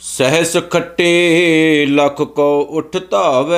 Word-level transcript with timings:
ਸਹਸ 0.00 0.56
ਖੱਟੇ 0.70 1.86
ਲਖ 1.86 2.22
ਕੋ 2.22 2.60
ਉਠ 2.70 2.96
ਧਾਵੇ, 3.10 3.56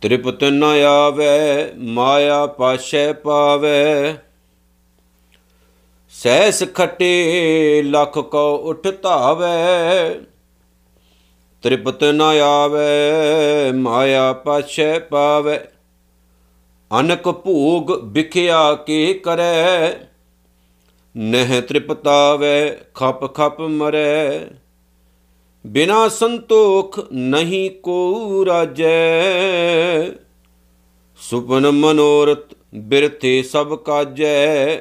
ਤ੍ਰਿਪਤ 0.00 0.44
ਨ 0.44 0.64
ਆਵੇ, 0.88 1.72
ਮਾਇਆ 1.76 2.46
ਪਾਸ਼ੈ 2.46 3.12
ਪਾਵੇ। 3.12 4.14
ਸਹਸ 6.10 6.64
ਖੱਟੇ 6.74 7.82
ਲਖ 7.86 8.18
ਕੋ 8.18 8.56
ਉਠ 8.56 8.88
ਧਾਵੇ 9.02 9.46
ਤ੍ਰਿਪਤ 11.66 12.04
ਨ 12.04 12.20
ਆਵੇ, 12.20 13.72
ਮਾਇਆ 13.72 14.32
ਪਾਸ਼ੈ 14.32 14.98
ਪਾਵੇ। 14.98 15.60
ਅਨਕ 17.00 17.28
ਭੋਗ 17.28 18.12
ਵਿਖਿਆ 18.12 18.74
ਕੇ 18.74 19.14
ਕਰੈ? 19.14 19.92
ਨਹਿ 21.16 21.60
ਤ੍ਰਿਪਤਾਵੇ, 21.60 22.78
ਖਪ 22.94 23.34
ਖਪ 23.34 23.60
ਮਰੈ। 23.60 24.40
ਬਿਨਾ 25.66 26.08
ਸੰਤੋਖ 26.08 27.00
ਨਹੀਂ 27.12 27.70
ਕੋ 27.70 28.46
ਰਾਜੈ। 28.46 29.22
ਸੁਪਨ 31.18 31.70
ਮਨੋਰਥ 31.70 32.54
ਬਿਰਥੇ 32.74 33.42
ਸਭ 33.42 33.78
ਕਾਜੈ। 33.78 34.76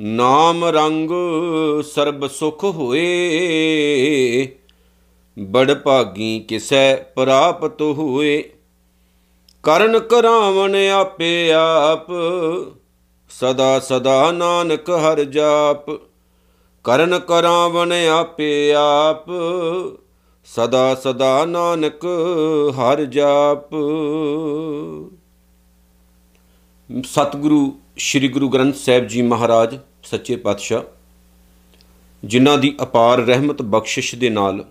ਨਾਮ 0.00 0.64
ਰੰਗ 0.64 1.10
ਸਰਬ 1.82 2.26
ਸੁਖ 2.26 2.64
ਹੋਏ। 2.64 4.48
ਬੜ 5.38 5.74
ਭਾਗੀ 5.74 6.40
ਕਿਸੈ 6.40 6.96
ਪ੍ਰਾਪਤ 6.96 7.82
ਹੋਏ। 7.82 8.44
ਕਰਨ 9.62 9.98
ਕਰਾਵਣ 9.98 10.74
ਆਪੇ 10.74 11.52
ਆਪ, 11.52 12.06
ਸਦਾ 13.30 13.80
ਸਦਾ 13.80 14.32
ਨਾਨਕ 14.32 14.90
ਹਰ 14.90 15.24
ਜਾਪ। 15.24 15.90
ਕਰਨ 16.84 17.18
ਕਰਾਵਣ 17.18 17.92
ਆਪੇ 17.92 18.72
ਆਪ, 18.74 19.26
ਸਦਾ 20.44 20.94
ਸਦਾ 20.94 21.44
ਨਾਨਕ 21.44 22.06
ਹਰ 22.70 23.04
ਜਾਪ। 23.04 23.74
ਸਤਿਗੁਰੂ, 27.04 27.80
ਸ੍ਰੀ 27.98 28.28
ਗੁਰੂ 28.28 28.48
ਗ੍ਰੰਥ 28.48 28.74
ਸਾਹਿਬ 28.74 29.06
ਜੀ 29.06 29.22
ਮਹਾਰਾਜ, 29.22 29.78
ਸੱਚੇ 30.02 30.36
ਪਾਤਸ਼ਾਹ, 30.36 30.82
ਜਿਨ੍ਹਾਂ 32.24 32.58
ਦੀ 32.58 32.76
ਅਪਾਰ 32.82 33.18
ਰਹਿਮਤ 33.18 33.62
ਬਖਸ਼ਿਸ਼ 33.62 34.14
ਦੇ 34.14 34.30
ਨਾਲ 34.30 34.64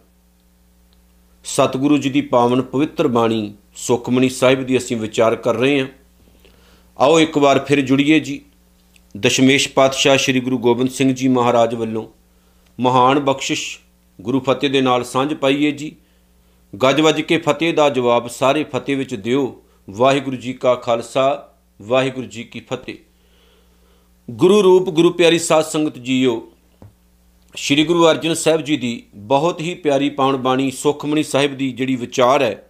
ਸਤਿਗੁਰੂ 1.47 1.97
ਜੀ 1.97 2.09
ਦੀ 2.09 2.21
ਪਾਵਨ 2.21 2.61
ਪਵਿੱਤਰ 2.61 3.07
ਬਾਣੀ 3.07 3.53
ਸੁਖਮਨੀ 3.75 4.29
ਸਾਹਿਬ 4.29 4.63
ਦੀ 4.63 4.77
ਅਸੀਂ 4.77 4.97
ਵਿਚਾਰ 4.97 5.35
ਕਰ 5.35 5.55
ਰਹੇ 5.55 5.79
ਹਾਂ। 5.79 5.87
ਆਓ 6.97 7.19
ਇੱਕ 7.19 7.37
ਵਾਰ 7.37 7.59
ਫਿਰ 7.59 7.81
ਜੁੜੀਏ 7.81 8.19
ਜੀ। 8.19 8.41
ਦਸ਼ਮੇਸ਼ 9.19 9.69
ਪਾਤਸ਼ਾਹ 9.69 10.17
ਸ੍ਰੀ 10.17 10.39
ਗੁਰੂ 10.39 10.57
ਗੋਬਿੰਦ 10.57 10.89
ਸਿੰਘ 10.89 11.13
ਜੀ 11.13 11.27
ਮਹਾਰਾਜ 11.27 11.75
ਵੱਲੋਂ 11.75 12.07
ਮਹਾਨ 12.79 13.19
ਬਖਸ਼ਿਸ਼ 13.19 13.79
ਗੁਰੂ 14.21 14.39
ਫਤਿਹ 14.39 14.69
ਦੇ 14.69 14.81
ਨਾਲ 14.81 15.03
ਸਾਂਝ 15.03 15.33
ਪਾਈਏ 15.33 15.71
ਜੀ। 15.71 15.95
ਗੱਜ 16.81 17.01
ਵੱਜ 17.01 17.21
ਕੇ 17.21 17.37
ਫਤਿਹ 17.37 17.73
ਦਾ 17.73 17.89
ਜਵਾਬ 17.89 18.27
ਸਾਰੇ 18.27 18.63
ਫਤਿਹ 18.63 18.97
ਵਿੱਚ 18.97 19.15
ਦਿਓ। 19.15 19.63
ਵਾਹਿਗੁਰੂ 19.89 20.35
ਜੀ 20.35 20.53
ਕਾ 20.53 20.75
ਖਾਲਸਾ, 20.75 21.53
ਵਾਹਿਗੁਰੂ 21.81 22.25
ਜੀ 22.25 22.43
ਕੀ 22.43 22.59
ਫਤਿਹ। 22.59 22.95
ਗੁਰੂ 24.31 24.63
ਰੂਪ 24.63 24.89
ਗੁਰੂ 24.89 25.09
ਪਿਆਰੀ 25.09 25.39
ਸਾਧ 25.39 25.63
ਸੰਗਤ 25.63 25.97
ਜੀਓ 25.97 26.51
ਸ੍ਰੀ 27.57 27.83
ਗੁਰੂ 27.83 28.05
ਅਰਜਨ 28.07 28.33
ਸਾਹਿਬ 28.33 28.61
ਜੀ 28.61 28.75
ਦੀ 28.77 29.03
ਬਹੁਤ 29.15 29.59
ਹੀ 29.61 29.73
ਪਿਆਰੀ 29.73 30.09
ਪਾਵਨ 30.09 30.37
ਬਾਣੀ 30.37 30.71
ਸੁਖਮਨੀ 30.71 31.23
ਸਾਹਿਬ 31.23 31.53
ਦੀ 31.57 31.71
ਜਿਹੜੀ 31.71 31.95
ਵਿਚਾਰ 31.95 32.41
ਹੈ, 32.41 32.69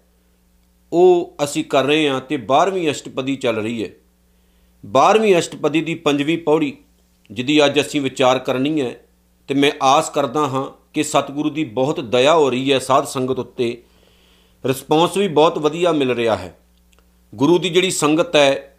ਉਹ 0.92 1.36
ਅਸੀਂ 1.44 1.64
ਕਰ 1.64 1.84
ਰਹੇ 1.84 2.08
ਹਾਂ 2.10 2.20
ਤੇ 2.22 2.38
12ਵੀਂ 2.38 2.90
ਅਸ਼ਟਪਦੀ 2.92 3.36
ਚੱਲ 3.36 3.56
ਰਹੀ 3.56 3.84
ਹੈ। 3.84 3.90
12ਵੀਂ 4.84 5.38
ਅਸ਼ਟਪਦੀ 5.38 5.82
ਦੀ 5.82 5.96
ਪੰਜਵੀਂ 5.96 6.38
ਪੌੜੀ, 6.38 6.74
ਜਿਹਦੀ 7.32 7.66
ਅੱਜ 7.66 7.80
ਅਸੀਂ 7.82 8.02
ਵਿਚਾਰ 8.02 8.40
ਕਰਨੀ 8.40 8.82
ਹੈ, 8.82 8.96
ਤੇ 9.50 9.54
ਮੈਂ 9.54 9.72
ਆਸ 9.82 10.10
ਕਰਦਾ 10.10 10.46
ਹਾਂ 10.48 10.66
ਕਿ 10.94 11.04
ਸਤਿਗੁਰੂ 11.04 11.50
ਦੀ 11.50 11.64
ਬਹੁਤ 11.64 12.00
ਦਇਆ 12.00 12.36
ਹੋ 12.36 12.50
ਰਹੀ 12.50 12.72
ਹੈ 12.74 12.80
ਸਾਧ 12.80 13.06
ਸੰਗਤ 13.06 13.40
ਉੱਤੇ। 13.40 13.82
ਰਿਸਪੌਂਸ 14.64 15.18
ਵੀ 15.18 15.28
ਬਹੁਤ 15.28 15.58
ਵਧੀਆ 15.58 15.92
ਮਿਲ 15.92 16.12
ਰਿਹਾ 16.12 16.38
ਹੈ। 16.38 16.56
ਗੁਰੂ 17.34 17.58
ਦੀ 17.58 17.70
ਜਿਹੜੀ 17.70 17.92
ਸੰਗਤ 17.92 18.36
ਹੈ, 18.36 18.78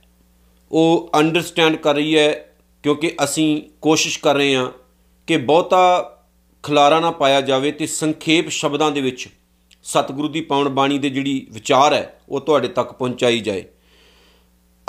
ਉਹ 0.70 1.10
ਅੰਡਰਸਟੈਂਡ 1.14 1.76
ਕਰ 1.76 1.94
ਰਹੀ 1.94 2.16
ਹੈ, 2.16 2.32
ਕਿਉਂਕਿ 2.84 3.14
ਅਸੀਂ 3.24 3.62
ਕੋਸ਼ਿਸ਼ 3.82 4.18
ਕਰ 4.18 4.34
ਰਹੇ 4.34 4.56
ਹਾਂ 4.56 4.70
ਕਿ 5.26 5.36
ਬਹੁਤਾ 5.36 6.12
ਖਲਾਰਾ 6.62 7.00
ਨਾ 7.00 7.10
ਪਾਇਆ 7.10 7.40
ਜਾਵੇ 7.40 7.72
ਤੇ 7.72 7.86
ਸੰਖੇਪ 7.86 8.48
ਸ਼ਬਦਾਂ 8.48 8.90
ਦੇ 8.90 9.00
ਵਿੱਚ 9.00 9.28
ਸਤਿਗੁਰੂ 9.82 10.28
ਦੀ 10.28 10.40
ਪਾਉਣ 10.40 10.68
ਬਾਣੀ 10.68 10.98
ਦੇ 10.98 11.10
ਜਿਹੜੀ 11.10 11.46
ਵਿਚਾਰ 11.50 11.94
ਹੈ, 11.94 12.20
ਉਹ 12.28 12.40
ਤੁਹਾਡੇ 12.40 12.68
ਤੱਕ 12.68 12.92
ਪਹੁੰਚਾਈ 12.92 13.40
ਜਾਏ। 13.40 13.64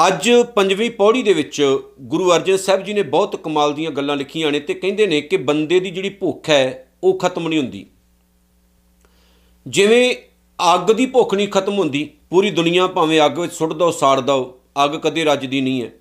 ਅੱਜ 0.07 0.31
ਪੰਜਵੀਂ 0.55 0.91
ਪੌੜੀ 0.91 1.23
ਦੇ 1.23 1.33
ਵਿੱਚ 1.33 1.79
ਗੁਰੂ 2.01 2.31
ਅਰਜਨ 2.31 2.57
ਸਾਹਿਬ 2.57 2.83
ਜੀ 2.83 2.93
ਨੇ 2.93 3.01
ਬਹੁਤ 3.01 3.35
ਕਮਾਲ 3.35 3.73
ਦੀਆਂ 3.73 3.91
ਗੱਲਾਂ 3.91 4.15
ਲਿਖੀਆਂ 4.15 4.51
ਨੇ 4.51 4.59
ਤੇ 4.59 4.73
ਕਹਿੰਦੇ 4.73 5.07
ਨੇ 5.07 5.21
ਕਿ 5.21 5.37
ਬੰਦੇ 5.37 5.79
ਦੀ 5.79 5.91
ਜਿਹੜੀ 5.91 6.09
ਭੁੱਖ 6.09 6.49
ਹੈ, 6.49 6.87
ਉਹ 7.03 7.19
ਖਤਮ 7.19 7.47
ਨਹੀਂ 7.47 7.59
ਹੁੰਦੀ। 7.59 7.85
ਜਿਵੇਂ 9.67 10.15
ਅੱਗ 10.75 10.91
ਦੀ 10.91 11.05
ਭੁੱਖ 11.05 11.33
ਨਹੀਂ 11.33 11.47
ਖਤਮ 11.47 11.77
ਹੁੰਦੀ, 11.77 12.09
ਪੂਰੀ 12.29 12.51
ਦੁਨੀਆ 12.51 12.87
ਭਾਵੇਂ 12.87 13.25
ਅੱਗ 13.25 13.39
ਵਿੱਚ 13.39 13.53
ਸੁੱਟ 13.53 13.73
ਦੋ 13.73 13.91
ਸਾੜ 13.91 14.19
ਦੋ 14.19 14.59
ਅੱਗ 14.83 14.91
ਕਦੇ 14.91 15.23
ਰੱਜਦੀ 15.23 15.61
ਨਹੀਂ 15.61 15.81
ਹੈ। 15.83 15.91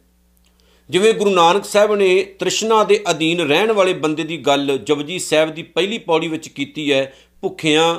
ਜਿਵੇਂ 0.91 1.13
ਗੁਰੂ 1.15 1.31
ਨਾਨਕ 1.31 1.65
ਸਾਹਿਬ 1.65 1.95
ਨੇ 1.95 2.23
ਤ੍ਰਿਸ਼ਨਾ 2.39 2.83
ਦੇ 2.85 3.03
ਅਧੀਨ 3.11 3.41
ਰਹਿਣ 3.41 3.73
ਵਾਲੇ 3.73 3.93
ਬੰਦੇ 3.93 4.25
ਦੀ 4.25 4.37
ਗੱਲ 4.39 4.77
ਜਪਜੀ 4.79 5.19
ਸਾਹਿਬ 5.19 5.55
ਦੀ 5.55 5.63
ਪਹਿਲੀ 5.63 5.99
ਪੌੜੀ 5.99 6.29
ਵਿੱਚ 6.29 6.49
ਕੀਤੀ 6.49 6.93
ਹੈ, 6.93 7.13
ਭੁੱਖਿਆਂ 7.43 7.95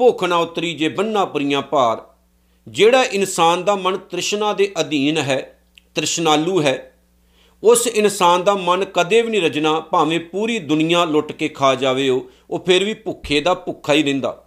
ਭੁੱਖ 0.00 0.24
ਨਾ 0.24 0.36
ਉਤਰੀ 0.36 0.72
ਜੇ 0.74 0.88
ਬੰਨਾ 0.88 1.24
ਪਰੀਆਂ 1.24 1.60
ਭਾਰ। 1.62 2.02
ਜਿਹੜਾ 2.66 3.02
ਇਨਸਾਨ 3.04 3.62
ਦਾ 3.64 3.74
ਮਨ 3.76 3.96
ਤ੍ਰਿਸ਼ਨਾ 4.10 4.52
ਦੇ 4.52 4.72
ਅਧੀਨ 4.80 5.18
ਹੈ, 5.18 5.38
ਤ੍ਰਿਸ਼ਨਾਲੂ 5.94 6.60
ਹੈ, 6.62 6.92
ਉਸ 7.62 7.86
ਇਨਸਾਨ 7.86 8.44
ਦਾ 8.44 8.54
ਮਨ 8.54 8.84
ਕਦੇ 8.84 9.20
ਵੀ 9.22 9.30
ਨਹੀਂ 9.30 9.42
ਰਜਣਾ, 9.42 9.78
ਭਾਵੇਂ 9.80 10.18
ਪੂਰੀ 10.20 10.58
ਦੁਨੀਆ 10.58 11.04
ਲੁੱਟ 11.04 11.30
ਕੇ 11.32 11.48
ਖਾ 11.48 11.74
ਜਾਵੇ 11.74 12.08
ਉਹ 12.08 12.30
ਉਹ 12.50 12.64
ਫਿਰ 12.66 12.84
ਵੀ 12.84 12.94
ਭੁੱਖੇ 12.94 13.40
ਦਾ 13.40 13.54
ਭੁੱਖਾ 13.54 13.92
ਹੀ 13.92 14.02
ਰਹਿੰਦਾ। 14.02 14.42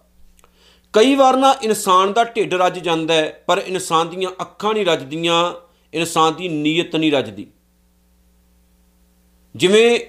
ਕਈ 0.94 1.14
ਵਾਰ 1.14 1.36
ਨਾ 1.36 1.54
ਇਨਸਾਨ 1.62 2.12
ਦਾ 2.12 2.24
ਢਿੱਡ 2.24 2.54
ਰੱਜ 2.54 2.78
ਜਾਂਦਾ 2.78 3.14
ਹੈ, 3.14 3.42
ਪਰ 3.46 3.62
ਇਨਸਾਨ 3.66 4.08
ਦੀਆਂ 4.08 4.30
ਅੱਖਾਂ 4.40 4.74
ਨਹੀਂ 4.74 4.84
ਰੱਜਦੀਆਂ, 4.86 5.52
ਇਨਸਾਨ 5.92 6.34
ਦੀ 6.34 6.48
ਨੀਅਤ 6.48 6.96
ਨਹੀਂ 6.96 7.12
ਰੱਜਦੀ। 7.12 7.46
ਜਿਵੇਂ 9.56 10.00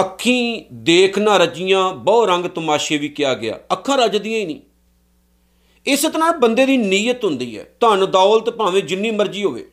ਅੱਖੀਂ 0.00 0.64
ਦੇਖ 0.72 1.18
ਨਾ 1.18 1.36
ਰਜੀਆਂ, 1.36 1.94
ਬਹੁ 1.94 2.26
ਰੰਗ 2.26 2.46
ਤਮਾਸ਼ੇ 2.46 2.98
ਵੀ 2.98 3.08
ਕਿਹਾ 3.08 3.34
ਗਿਆ। 3.34 3.60
ਅੱਖਾਂ 3.72 3.98
ਰੱਜਦੀਆਂ 3.98 4.38
ਹੀ 4.38 4.44
ਨਹੀਂ। 4.44 4.60
ਇਸੇ 5.86 6.08
ਤਰ੍ਹਾਂ 6.08 6.32
ਬੰਦੇ 6.32 6.66
ਦੀ 6.66 6.76
ਨੀਅਤ 6.76 7.24
ਹੁੰਦੀ 7.24 7.58
ਹੈ। 7.58 7.64
ਧਨ, 7.80 8.10
ਦੌਲਤ 8.10 8.50
ਭਾਵੇਂ 8.50 8.82
ਜਿੰਨੀ 8.82 9.10
ਮਰਜ਼ੀ 9.10 9.44
ਹੋਵੇ। 9.44 9.70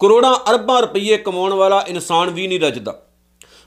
ਕਰੋੜਾਂ, 0.00 0.50
ਅਰਬਾਂ 0.50 0.80
ਰੁਪਏ 0.82 1.16
ਕਮਾਉਣ 1.16 1.52
ਵਾਲਾ 1.52 1.84
ਇਨਸਾਨ 1.88 2.30
ਵੀ 2.30 2.46
ਨਹੀਂ 2.46 2.60
ਰੱਜਦਾ। 2.60 3.06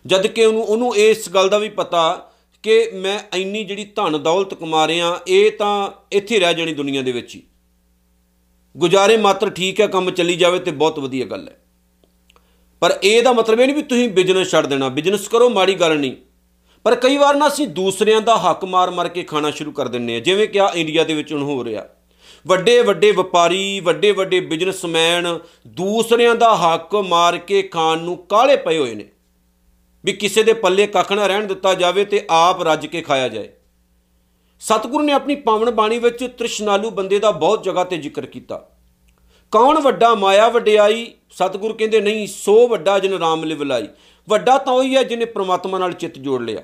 ਜਦ 0.05 0.27
ਕਿ 0.27 0.45
ਉਹਨੂੰ 0.45 0.63
ਉਹਨੂੰ 0.63 0.95
ਇਸ 0.95 1.29
ਗੱਲ 1.29 1.49
ਦਾ 1.49 1.57
ਵੀ 1.57 1.69
ਪਤਾ 1.69 2.31
ਕਿ 2.63 2.91
ਮੈਂ 2.93 3.19
ਇੰਨੀ 3.35 3.63
ਜਿਹੜੀ 3.63 3.85
ਧਨ, 3.85 4.23
ਦੌਲਤ 4.23 4.53
ਕਮਾ 4.53 4.87
ਰਿਹਾ, 4.87 5.19
ਇਹ 5.27 5.51
ਤਾਂ 5.51 5.91
ਇੱਥੇ 6.11 6.39
ਰਹਿ 6.39 6.53
ਜਾਣੀ 6.53 6.73
ਦੁਨੀਆ 6.73 7.01
ਦੇ 7.01 7.11
ਵਿੱਚ 7.11 7.35
ਹੀ। 7.35 7.43
ਗੁਜ਼ਾਰੇ 8.77 9.17
ਮਾਤਰ 9.17 9.49
ਠੀਕ 9.49 9.81
ਹੈ, 9.81 9.87
ਕੰਮ 9.87 10.11
ਚੱਲੀ 10.11 10.35
ਜਾਵੇ 10.35 10.59
ਤੇ 10.59 10.71
ਬਹੁਤ 10.71 10.99
ਵਧੀਆ 10.99 11.25
ਗੱਲ 11.25 11.49
ਹੈ। 11.49 11.62
ਪਰ 12.83 12.99
ਇਹ 13.03 13.23
ਦਾ 13.23 13.33
ਮਤਲਬ 13.33 13.59
ਇਹ 13.59 13.65
ਨਹੀਂ 13.65 13.75
ਵੀ 13.75 13.81
ਤੁਸੀਂ 13.81 14.09
ਬਿਜ਼ਨਸ 14.09 14.51
ਛੱਡ 14.51 14.65
ਦੇਣਾ 14.65 14.89
ਬਿਜ਼ਨਸ 14.89 15.27
ਕਰੋ, 15.27 15.49
ਮਾੜੀ 15.49 15.75
ਗੱਲ 15.75 15.99
ਨਹੀਂ। 15.99 16.15
ਪਰ 16.83 16.95
ਕਈ 16.95 17.17
ਵਾਰ 17.17 17.35
ਨਾ 17.35 17.47
ਅਸੀਂ 17.47 17.67
ਦੂਸਰਿਆਂ 17.67 18.21
ਦਾ 18.21 18.37
ਹੱਕ 18.37 18.65
ਮਾਰ 18.65 18.91
ਮਾਰ 18.91 19.07
ਕੇ 19.09 19.23
ਖਾਣਾ 19.23 19.51
ਸ਼ੁਰੂ 19.51 19.71
ਕਰ 19.71 19.87
ਦਿੰਨੇ 19.87 20.15
ਆ 20.15 20.19
ਜਿਵੇਂ 20.19 20.47
ਕਿ 20.47 20.59
ਆ 20.59 20.71
ਇੰਡੀਆ 20.75 21.03
ਦੇ 21.03 21.13
ਵਿੱਚ 21.13 21.33
ਹੁਣ 21.33 21.43
ਹੋ 21.43 21.63
ਰਿਹਾ। 21.63 21.85
ਵੱਡੇ 22.47 22.81
ਵੱਡੇ 22.81 23.11
ਵਪਾਰੀ, 23.11 23.79
ਵੱਡੇ 23.79 24.11
ਵੱਡੇ 24.11 24.39
ਬਿਜ਼ਨਸਮੈਨ 24.39 25.39
ਦੂਸਰਿਆਂ 25.67 26.35
ਦਾ 26.35 26.55
ਹੱਕ 26.55 26.95
ਮਾਰ 26.95 27.37
ਕੇ 27.37 27.61
ਖਾਣ 27.61 27.99
ਨੂੰ 27.99 28.17
ਕਾਲੇ 28.17 28.55
ਪਏ 28.55 28.77
ਹੋਏ 28.77 28.95
ਨੇ। 28.95 29.05
ਵੀ 30.05 30.13
ਕਿਸੇ 30.13 30.43
ਦੇ 30.43 30.53
ਪੱਲੇ 30.53 30.87
ਕੱਖ 30.87 31.11
ਨਾ 31.11 31.27
ਰਹਿਣ 31.27 31.47
ਦਿੱਤਾ 31.47 31.73
ਜਾਵੇ 31.73 32.05
ਤੇ 32.05 32.25
ਆਪ 32.29 32.63
ਰੱਜ 32.63 32.85
ਕੇ 32.85 33.01
ਖਾਇਆ 33.01 33.27
ਜਾਏ। 33.27 33.49
ਸਤਿਗੁਰੂ 34.59 35.03
ਨੇ 35.03 35.13
ਆਪਣੀ 35.13 35.35
ਪਾਵਨ 35.35 35.71
ਬਾਣੀ 35.71 35.97
ਵਿੱਚ 35.97 36.23
ਤ੍ਰਿਸ਼ਨਾਲੂ 36.37 36.89
ਬੰਦੇ 36.89 37.19
ਦਾ 37.19 37.31
ਬਹੁਤ 37.31 37.63
ਜਗ੍ਹਾ 37.63 37.83
ਤੇ 37.83 37.97
ਜ਼ਿਕਰ 37.97 38.25
ਕੀਤਾ। 38.25 38.69
ਕੌਣ 39.53 39.79
ਵੱਡਾ 39.81 40.13
ਮਾਇਆ 40.15 40.47
ਵਡਿਆਈ? 40.49 41.11
ਸਤਿਗੁਰੂ 41.29 41.73
ਕਹਿੰਦੇ 41.73 41.99
ਨਹੀਂ, 42.01 42.27
ਸੋ 42.27 42.67
ਵੱਡਾ 42.67 42.99
ਜਿਨ 42.99 43.13
ਰਾਮ 43.13 43.43
ਲਿਵ 43.43 43.63
ਲਾਈ। 43.63 43.87
ਵੱਡਾ 44.27 44.57
ਤਾਂ 44.57 44.73
ਉਹੀ 44.73 44.95
ਹੈ 44.95 45.03
ਜਿਹਨੇ 45.03 45.25
ਪ੍ਰਮਾਤਮਾ 45.25 45.77
ਨਾਲ 45.77 45.93
ਚਿੱਤ 45.93 46.17
ਜੋੜ 46.17 46.41
ਲਿਆ। 46.41 46.61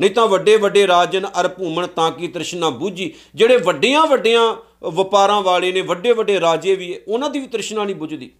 ਨਹੀਂ 0.00 0.10
ਤਾਂ 0.10 0.26
ਵੱਡੇ 0.26 0.56
ਵੱਡੇ 0.56 0.86
ਰਾਜਨ 0.86 1.26
ਅਰ 1.40 1.48
ਭੂਮਣ 1.48 1.86
ਤਾਂ 1.86 2.10
ਕੀ 2.10 2.28
ਤ੍ਰਿਸ਼ਨਾ 2.28 2.70
ਬੁੱਝੀ? 2.70 3.14
ਜਿਹੜੇ 3.34 3.56
ਵੱਡੀਆਂ 3.56 4.06
ਵੱਡੀਆਂ 4.06 4.54
ਵਪਾਰਾਂ 4.82 5.40
ਵਾਲੇ 5.42 5.72
ਨੇ, 5.72 5.80
ਵੱਡੇ 5.80 6.12
ਵੱਡੇ 6.12 6.40
ਰਾਜੇ 6.40 6.74
ਵੀ, 6.74 6.98
ਉਹਨਾਂ 7.08 7.30
ਦੀ 7.30 7.38
ਵੀ 7.38 7.46
ਤ੍ਰਿਸ਼ਨਾ 7.46 7.84
ਨਹੀਂ 7.84 7.96
ਬੁੱਝਦੀ। 7.96 8.30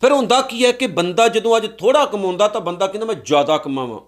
ਫਿਰ 0.00 0.12
ਹੁੰਦਾ 0.12 0.40
ਕੀ 0.42 0.64
ਹੈ 0.64 0.72
ਕਿ 0.72 0.86
ਬੰਦਾ 0.86 1.28
ਜਦੋਂ 1.28 1.56
ਅੱਜ 1.56 1.66
ਥੋੜਾ 1.78 2.04
ਕਮਾਉਂਦਾ 2.04 2.48
ਤਾਂ 2.48 2.60
ਬੰਦਾ 2.60 2.86
ਕਹਿੰਦਾ, 2.86 3.06
ਮੈਂ 3.06 3.14
ਜ਼ਿਆਦਾ 3.14 3.58
ਕਮਾਵਾਂ। 3.58 3.98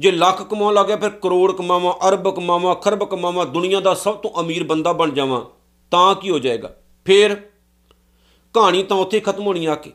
ਜੇ 0.00 0.10
ਲੱਖ 0.10 0.42
ਕਮਾਉਣ 0.42 0.74
ਲੱਗਿਆ 0.74 0.96
ਫਿਰ 0.96 1.10
ਕਰੋੜ 1.10 1.52
ਕਮਾਵਾਂ, 1.52 2.08
ਅਰਬ 2.08 2.34
ਕਮਾਵਾਂ, 2.36 2.74
ਖਰਬ 2.74 3.04
ਕਮਾਵਾਂ, 3.04 3.46
ਦੁਨੀਆ 3.46 3.80
ਦਾ 3.80 3.94
ਸਭ 3.94 4.14
ਤੋਂ 4.14 4.30
ਅਮੀਰ 4.40 4.64
ਬੰਦਾ 4.64 4.92
ਬਣ 4.92 5.10
ਜਾਵਾਂ, 5.10 5.44
ਤਾਂ 5.90 6.14
ਕੀ 6.14 6.30
ਹੋ 6.30 6.38
ਜਾਏਗਾ? 6.38 6.74
ਫਿਰ 7.06 7.36
ਕਹਾਣੀ 8.54 8.82
ਤਾਂ 8.82 8.96
ਉੱਥੇ 8.96 9.20
ਖਤਮ 9.20 9.46
ਹੋਣੀ 9.46 9.66
ਆ 9.66 9.74
ਕੇ। 9.74 9.92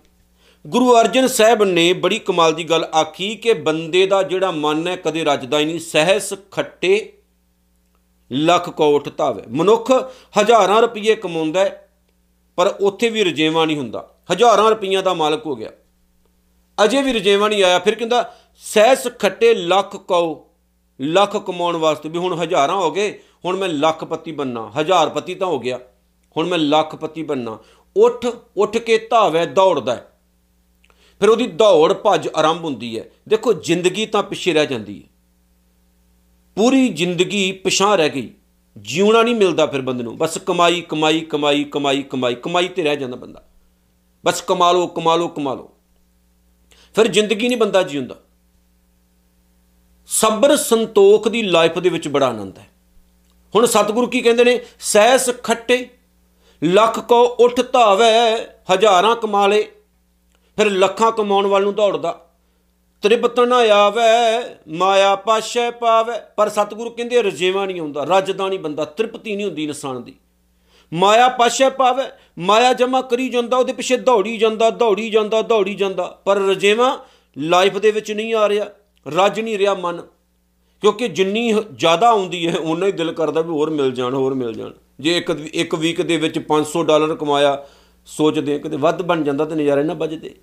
ਗੁਰੂ 0.67 0.99
ਅਰਜਨ 0.99 1.27
ਸਾਹਿਬ 1.27 1.63
ਨੇ 1.63 1.93
ਬੜੀ 1.93 2.19
ਕਮਾਲ 2.19 2.53
ਦੀ 2.53 2.63
ਗੱਲ 2.63 2.83
ਆਖੀ 2.83 3.35
ਕਿ 3.35 3.53
ਬੰਦੇ 3.53 4.05
ਦਾ 4.05 4.23
ਜਿਹੜਾ 4.23 4.51
ਮਨ 4.51 4.87
ਹੈ 4.87 4.95
ਕਦੇ 4.95 5.23
ਰੱਜਦਾ 5.23 5.59
ਹੀ 5.59 5.65
ਨਹੀਂ। 5.65 5.79
ਸਹਿਸ 5.79 6.33
ਖੱਟੇ 6.51 7.13
ਲੱਖ 8.31 8.69
ਕੋਟ 8.69 9.17
ਧਾਵੇ। 9.17 9.43
ਮਨੁੱਖ 9.49 9.91
ਹਜ਼ਾਰਾਂ 10.41 10.81
ਰੁਪਏ 10.81 11.15
ਕਮਾਉਂਦਾ 11.15 11.59
ਹੈ, 11.59 11.89
ਪਰ 12.55 12.67
ਉੱਥੇ 12.67 13.09
ਵੀ 13.09 13.23
ਰਜੇਵਾ 13.23 13.65
ਨਹੀਂ 13.65 13.77
ਹੁੰਦਾ। 13.77 14.15
ਹਜ਼ਾਰਾਂ 14.33 14.69
ਰੁਪਈਆਂ 14.69 15.03
ਦਾ 15.03 15.13
ਮਾਲਕ 15.13 15.45
ਹੋ 15.45 15.55
ਗਿਆ। 15.55 15.69
ਅਜੇ 16.83 17.01
ਵੀ 17.01 17.13
ਰਜੇਵਾ 17.13 17.47
ਨਹੀਂ 17.47 17.63
ਆਇਆ। 17.63 17.79
ਫਿਰ 17.79 17.95
ਕਹਿੰਦਾ, 17.95 18.35
ਸਹਿਸ 18.55 19.07
ਖੱਟੇ 19.19 19.53
ਲੱਖ 19.53 19.95
ਕਉ, 19.95 20.49
ਲੱਖ 21.01 21.37
ਕਮਾਉਣ 21.37 21.77
ਵਾਸਤੇ 21.77 22.09
ਵੀ 22.09 22.17
ਹੁਣ 22.17 22.39
ਹਜ਼ਾਰਾਂ 22.39 22.75
ਹੋ 22.75 22.91
ਗਏ, 22.91 23.19
ਹੁਣ 23.45 23.57
ਮੈਂ 23.57 23.69
ਲੱਖਪਤੀ 23.69 24.31
ਬੰਨਾ। 24.31 24.71
ਹਜ਼ਾਰ 24.81 25.09
ਪਤੀ 25.09 25.35
ਤਾਂ 25.35 25.47
ਹੋ 25.47 25.59
ਗਿਆ। 25.59 25.79
ਹੁਣ 26.37 26.47
ਮੈਂ 26.47 26.57
ਲੱਖਪਤੀ 26.57 27.23
ਬੰਨਾ। 27.23 27.57
ਉੱਠ 27.97 28.25
ਉੱਠ 28.57 28.77
ਕੇ 28.77 29.07
ਧਾਵੇ, 29.11 29.45
ਦੌੜਦਾ। 29.45 29.95
ਹੈ। 29.95 30.19
ਫਿਰ 31.19 31.29
ਉਹਦੀ 31.29 31.47
ਦੌੜ 31.47 31.93
ਭੱਜ 31.93 32.29
ਆਰੰਭ 32.35 32.63
ਹੁੰਦੀ 32.63 32.99
ਹੈ। 32.99 33.05
ਦੇਖੋ, 33.27 33.53
ਜ਼ਿੰਦਗੀ 33.53 34.05
ਤਾਂ 34.05 34.23
ਪਿੱਛੇ 34.23 34.53
ਰਹਿ 34.53 34.67
ਜਾਂਦੀ 34.67 35.03
ਹੈ। 35.03 35.09
ਪੂਰੀ 36.55 36.89
ਜ਼ਿੰਦਗੀ 36.89 37.51
ਪਿਛਾਂ 37.51 37.97
ਰਹਿ 37.97 38.09
ਗਈ। 38.09 38.33
ਜਿਉਣਾ 38.77 39.23
ਨਹੀਂ 39.23 39.35
ਮਿਲਦਾ 39.35 39.65
ਫਿਰ 39.65 39.81
ਬੰਦੇ 39.81 40.03
ਨੂੰ। 40.03 40.17
ਬਸ 40.17 40.37
ਕਮਾਈ 40.37 40.81
ਕਮਾਈ 40.81 41.21
ਕਮਾਈ 41.21 41.63
ਕਮਾਈ 41.63 42.03
ਕਮਾਈ 42.03 42.35
ਕਮਾਈ 42.35 42.67
ਤੇ 42.67 42.83
ਰਹਿ 42.83 42.97
ਜਾਂਦਾ 42.97 43.15
ਬੰਦਾ। 43.15 43.47
ਬਸ 44.25 44.41
ਕਮਾ 44.41 44.71
ਲਓ 44.71 44.87
ਕਮਾ 44.87 45.15
ਲਓ 45.15 45.27
ਕਮਾ 45.27 45.53
ਲਓ 45.53 45.71
ਫਿਰ 46.95 47.07
ਜ਼ਿੰਦਗੀ 47.07 47.47
ਨਹੀਂ 47.47 47.57
ਬੰਦਾ 47.57 47.83
ਜਿਉਂਦਾ। 47.83 48.15
ਸਬਰ 50.07 50.55
ਸੰਤੋਖ 50.55 51.27
ਦੀ 51.27 51.41
ਲਾਈਫ 51.41 51.79
ਦੇ 51.79 51.89
ਵਿੱਚ 51.89 52.07
ਬੜਾ 52.07 52.27
ਆਨੰਦ 52.27 52.57
ਹੈ। 52.57 52.67
ਹੁਣ 53.55 53.65
ਸਤਿਗੁਰੂ 53.65 54.07
ਕੀ 54.07 54.21
ਕਹਿੰਦੇ 54.21 54.43
ਨੇ? 54.43 54.61
ਸਹਿਸ 54.79 55.29
ਖੱਟੇ 55.43 55.89
ਲੱਖ 56.63 56.99
ਕੋ 56.99 57.21
ਉੱਠ 57.39 57.61
ਧਾਵੇ, 57.73 58.45
ਹਜ਼ਾਰਾਂ 58.73 59.15
ਕਮਾ 59.15 59.47
ਲੇ 59.47 59.71
ਫਿਰ 60.57 60.71
ਲੱਖਾਂ 60.71 61.11
ਕਮਾਉਣ 61.11 61.47
ਵੱਲ 61.47 61.63
ਨੂੰ 61.63 61.75
ਦੌੜਦਾ। 61.75 62.25
ਤ੍ਰਿਪਤ 63.01 63.39
ਨਾ 63.39 63.55
ਆਵੇ, 63.55 64.41
ਮਾਇਆ 64.67 65.15
ਪਾਸ਼ੈ 65.15 65.71
ਪਾਵੇ। 65.71 66.13
ਪਰ 66.35 66.49
ਸਤਿਗੁਰੂ 66.49 66.89
ਕਹਿੰਦੇ 66.89 67.23
ਰਜੇਵਾ 67.23 67.65
ਨਹੀਂ 67.65 67.81
ਆਉਂਦਾ 67.81 68.03
ਰੱਜਦਾ 68.03 68.47
ਨਹੀਂ 68.47 68.59
ਬੰਦਾ, 68.59 68.85
ਤ੍ਰਿਪਤੀ 68.85 69.35
ਨਹੀਂ 69.35 69.45
ਹੁੰਦੀ 69.45 69.63
ਇਨਸਾਨ 69.63 70.03
ਦੀ। 70.03 70.15
ਮਾਇਆ 70.93 71.29
ਪਾਸ਼ੈ 71.29 71.69
ਪਾਵੇ, 71.69 72.03
ਮਾਇਆ 72.39 72.73
ਜਮਾ 72.73 73.01
ਕਰੀ 73.01 73.29
ਜਾਂਦਾ, 73.29 73.57
ਉਹਦੇ 73.57 73.73
ਪਿੱਛੇ 73.73 73.97
ਦੌੜੀ 73.97 74.37
ਜਾਂਦਾ 74.37 74.69
ਦੌੜੀ 74.69 75.09
ਜਾਂਦਾ 75.09 75.41
ਦੌੜੀ 75.41 75.75
ਜਾਂਦਾ। 75.75 76.21
ਪਰ 76.25 76.35
ਰਜੇਵਾ 76.35 77.05
ਲਾਈਫ 77.37 77.77
ਦੇ 77.77 77.91
ਵਿੱਚ 77.91 78.11
ਨਹੀਂ 78.11 78.35
ਆ 78.35 78.49
ਰਿਹਾ, 78.49 78.65
ਰੱਜ 79.07 79.39
ਨਹੀਂ 79.39 79.57
ਰਿਹਾ 79.57 79.73
ਮਨ। 79.73 80.01
ਕਿਉਂਕਿ 80.81 81.07
ਜਿੰਨੀ 81.07 81.53
ਹ- 81.53 81.63
ਜ਼ਿਆਦਾ 81.75 82.09
ਆਉਂਦੀ 82.09 82.47
ਹੈ 82.47 82.57
ਉਨਾ 82.57 82.85
ਹੀ 82.85 82.91
ਦਿਲ 82.91 83.11
ਕਰਦਾ 83.11 83.41
ਵੀ 83.41 83.49
ਹੋਰ 83.49 83.69
ਮਿਲ 83.69 83.91
ਜਾਣ, 83.91 84.13
ਹੋਰ 84.13 84.33
ਮਿਲ 84.33 84.53
ਜਾਣ। 84.53 84.71
ਜੇ 84.99 85.17
ਇੱਕ 85.17 85.29
ਇੱਕ 85.53 85.75
ਵੀਕ 85.75 86.01
ਦੇ 86.01 86.17
ਵਿੱਚ 86.17 86.39
500 86.39 86.83
ਡਾਲਰ 86.83 87.15
ਕਮਾਇਆ, 87.15 87.65
ਸੋਚਦੇ 88.05 88.53
ਹਾਂ 88.53 88.59
ਕਿਤੇ 88.59 88.77
ਵੱਧ 88.77 89.01
ਬਣ 89.01 89.23
ਜਾਂਦਾ 89.23 89.45
ਤੇ 89.45 89.55
ਨਜ਼ਾਰੇ 89.55 89.83
ਨਾ 89.83 89.93
ਵੱਜਦੇ। 89.93 90.35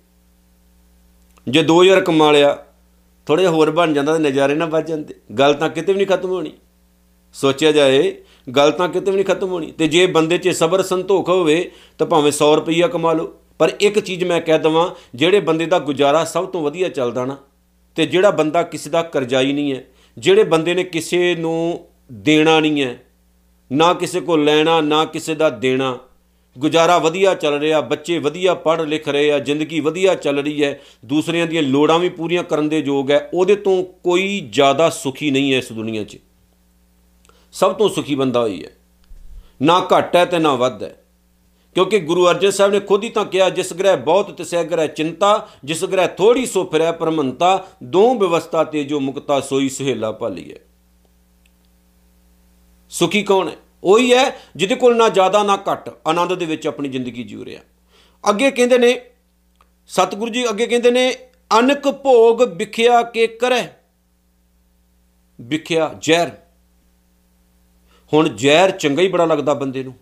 ਜੇ 1.47 1.63
2000 1.63 2.01
ਕਮਾ 2.01 2.31
ਲਿਆ 2.31 2.65
ਥੋੜੇ 3.25 3.47
ਹੋਰ 3.47 3.71
ਬਣ 3.71 3.93
ਜਾਂਦਾ 3.93 4.13
ਤੇ 4.13 4.19
ਨਜ਼ਾਰੇ 4.19 4.55
ਨਾ 4.55 4.65
ਵੱਜ 4.65 4.89
ਜਾਂਦੇ। 4.89 5.13
ਗੱਲ 5.39 5.53
ਤਾਂ 5.53 5.69
ਕਿਤੇ 5.69 5.93
ਵੀ 5.93 5.97
ਨਹੀਂ 5.97 6.07
ਖਤਮ 6.07 6.29
ਹੋਣੀ। 6.29 6.53
ਸੋਚਿਆ 7.33 7.71
ਜਾਏ, 7.71 8.15
ਗੱਲ 8.55 8.71
ਤਾਂ 8.71 8.89
ਕਿਤੇ 8.89 9.11
ਵੀ 9.11 9.15
ਨਹੀਂ 9.15 9.25
ਖਤਮ 9.25 9.47
ਹੋਣੀ। 9.47 9.71
ਤੇ 9.71 9.87
ਜੇ 9.87 10.05
ਬੰਦੇ 10.05 10.37
'ਚ 10.37 10.49
ਸਬਰ 10.49 10.81
ਸੰਤੋਖ 10.81 11.29
ਹੋਵੇ, 11.29 11.71
ਤਾਂ 11.97 12.07
ਭਾਵੇਂ 12.07 12.31
100 12.31 12.55
ਰੁਪਈਆ 12.55 12.87
ਕਮਾ 12.87 13.13
ਲਓ। 13.13 13.33
ਪਰ 13.57 13.71
ਇੱਕ 13.79 13.99
ਚੀਜ਼ 13.99 14.23
ਮੈਂ 14.23 14.41
ਕਹਿ 14.41 14.59
ਦਵਾਂ, 14.59 14.89
ਜਿਹੜੇ 15.15 15.39
ਬੰਦੇ 15.39 15.65
ਦਾ 15.65 15.79
ਗੁਜ਼ਾਰਾ 15.79 16.25
ਸਭ 16.25 16.45
ਤੋਂ 16.45 16.61
ਵਧੀਆ 16.61 16.89
ਚੱਲਦਾ 16.89 17.25
ਨਾ, 17.25 17.37
ਤੇ 17.95 18.05
ਜਿਹੜਾ 18.05 18.31
ਬੰਦਾ 18.31 18.63
ਕਿਸੇ 18.63 18.89
ਦਾ 18.89 19.01
ਕਰਜ਼ਾਈ 19.01 19.53
ਨਹੀਂ 19.53 19.75
ਹੈ, 19.75 19.83
ਜਿਹੜੇ 20.17 20.43
ਬੰਦੇ 20.43 20.73
ਨੇ 20.73 20.83
ਕਿਸੇ 20.83 21.35
ਨੂੰ 21.35 21.87
ਦੇਣਾ 22.11 22.59
ਨਹੀਂ 22.59 22.81
ਹੈ 22.81 23.06
ਨਾ 23.71 23.93
ਕਿਸੇ 23.93 24.21
ਕੋਲ 24.21 24.43
ਲੈਣਾ, 24.43 24.81
ਨਾ 24.81 25.05
ਕਿਸੇ 25.05 25.35
ਦਾ 25.35 25.49
ਦੇਣਾ। 25.49 25.99
ਗੁਜ਼ਾਰਾ 26.57 26.97
ਵਧੀਆ 26.97 27.33
ਚੱਲ 27.33 27.59
ਰਿਹਾ, 27.59 27.81
ਬੱਚੇ 27.81 28.19
ਵਧੀਆ 28.19 28.53
ਪੜ੍ਹ 28.53 28.81
ਲਿਖ 28.81 29.09
ਰਹੇ 29.09 29.31
ਆ, 29.31 29.39
ਜ਼ਿੰਦਗੀ 29.39 29.79
ਵਧੀਆ 29.79 30.15
ਚੱਲ 30.15 30.39
ਰਹੀ 30.39 30.63
ਹੈ। 30.63 30.81
ਦੂਸਰਿਆਂ 31.05 31.47
ਦੀਆਂ 31.47 31.63
ਲੋੜਾਂ 31.63 31.99
ਵੀ 31.99 32.09
ਪੂਰੀਆਂ 32.09 32.43
ਕਰਨ 32.43 32.69
ਦੇ 32.69 32.79
ਯੋਗ 32.79 33.11
ਹੈ। 33.11 33.29
ਉਹਦੇ 33.33 33.55
ਤੋਂ 33.55 33.83
ਕੋਈ 33.83 34.47
ਜ਼ਿਆਦਾ 34.51 34.89
ਸੁਖੀ 34.89 35.31
ਨਹੀਂ 35.31 35.53
ਹੈ 35.53 35.57
ਇਸ 35.57 35.71
ਦੁਨੀਆ 35.71 36.03
'ਚ। 36.03 36.17
ਸਭ 37.51 37.73
ਤੋਂ 37.73 37.89
ਸੁਖੀ 37.89 38.15
ਬੰਦਾ 38.15 38.41
ਹੋਈ 38.41 38.65
ਹੈ। 38.65 38.69
ਨਾ 39.61 39.87
ਘੱਟ 39.97 40.15
ਹੈ 40.15 40.25
ਤੇ 40.25 40.39
ਨਾ 40.39 40.55
ਵੱਧ 40.55 40.83
ਹੈ। 40.83 41.03
ਕਿਉਂਕਿ 41.75 41.99
ਗੁਰੂ 41.99 42.29
ਅਰਜਨ 42.29 42.51
ਸਾਹਿਬ 42.51 42.71
ਨੇ 42.71 42.79
ਖੁਦ 42.79 43.03
ਹੀ 43.03 43.09
ਤਾਂ 43.09 43.25
ਕਿਹਾ, 43.25 43.49
ਜਿਸ 43.49 43.73
ਗ੍ਰਹਿ 43.73 43.97
ਬਹੁਤ 43.97 44.31
ਤਿਸੈ 44.31 44.63
ਗ੍ਰਹਿ 44.63 44.87
ਚਿੰਤਾ, 44.87 45.49
ਜਿਸ 45.63 45.85
ਗ੍ਰਹਿ 45.85 46.07
ਥੋੜੀ 46.07 46.45
ਸੋ 46.45 46.63
ਫਿਰੈ 46.63 46.91
ਪਰਮੰਤਾ 46.91 47.67
ਦੋ 47.83 48.15
ਵਿਵਸਥਾ 48.15 48.63
ਤੇ 48.63 48.83
ਜੋ 48.83 48.99
ਮੁਕਤਾ, 48.99 49.39
ਸੋਈ 49.39 49.69
ਸੁਹੇਲਾ 49.69 50.11
ਭਾਲੀ 50.11 50.51
ਹੈ। 50.51 50.57
ਸੁਖੀ 52.89 53.23
ਕੌਣ 53.23 53.47
ਹੈ? 53.47 53.55
ਉਹੀ 53.83 54.13
ਹੈ 54.13 54.35
ਜਿਹਦੇ 54.55 54.75
ਕੋਲ 54.75 54.95
ਨਾ 54.97 55.09
ਜ਼ਿਆਦਾ 55.09 55.43
ਨਾ 55.43 55.57
ਘੱਟ 55.71 55.89
ਆਨੰਦ 56.07 56.33
ਦੇ 56.33 56.45
ਵਿੱਚ 56.45 56.67
ਆਪਣੀ 56.67 56.89
ਜ਼ਿੰਦਗੀ 56.89 57.23
ਜੀਉ 57.23 57.45
ਰਿਹਾ। 57.45 57.61
ਅੱਗੇ 58.29 58.51
ਕਹਿੰਦੇ 58.51 58.77
ਨੇ, 58.77 59.01
ਸਤਿਗੁਰੂ 59.87 60.31
ਜੀ 60.31 60.49
ਅੱਗੇ 60.49 60.67
ਕਹਿੰਦੇ 60.67 60.91
ਨੇ, 60.91 61.15
ਅਨਕ 61.59 61.87
ਭੋਗ 61.87 62.43
ਵਿਖਿਆ 62.43 63.01
ਕੇ 63.03 63.27
ਕਰੈ 63.27 63.67
ਵਿਖਿਆ 65.41 65.93
ਜ਼ਹਿਰ। 65.99 66.29
ਹੁਣ 68.13 68.29
ਜ਼ਹਿਰ 68.29 68.71
ਚੰਗਾ 68.71 69.01
ਹੀ 69.01 69.07
ਬੜਾ 69.07 69.25
ਲੱਗਦਾ 69.25 69.53
ਬੰਦੇ 69.53 69.83
ਨੂੰ 69.83 69.93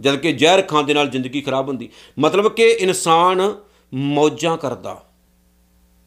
ਜਦ 0.00 0.16
ਕਿ 0.16 0.32
ਜ਼ਹਿਰ 0.32 0.62
ਖਾਣ 0.62 0.82
ਦੇ 0.82 0.94
ਨਾਲ 0.94 1.08
ਜ਼ਿੰਦਗੀ 1.08 1.40
ਖਰਾਬ 1.40 1.68
ਹੁੰਦੀ। 1.68 1.88
ਮਤਲਬ 2.18 2.52
ਕਿ 2.54 2.68
ਇਨਸਾਨ 2.68 3.54
ਮੌਜਾਂ 3.94 4.56
ਕਰਦਾ, 4.56 5.02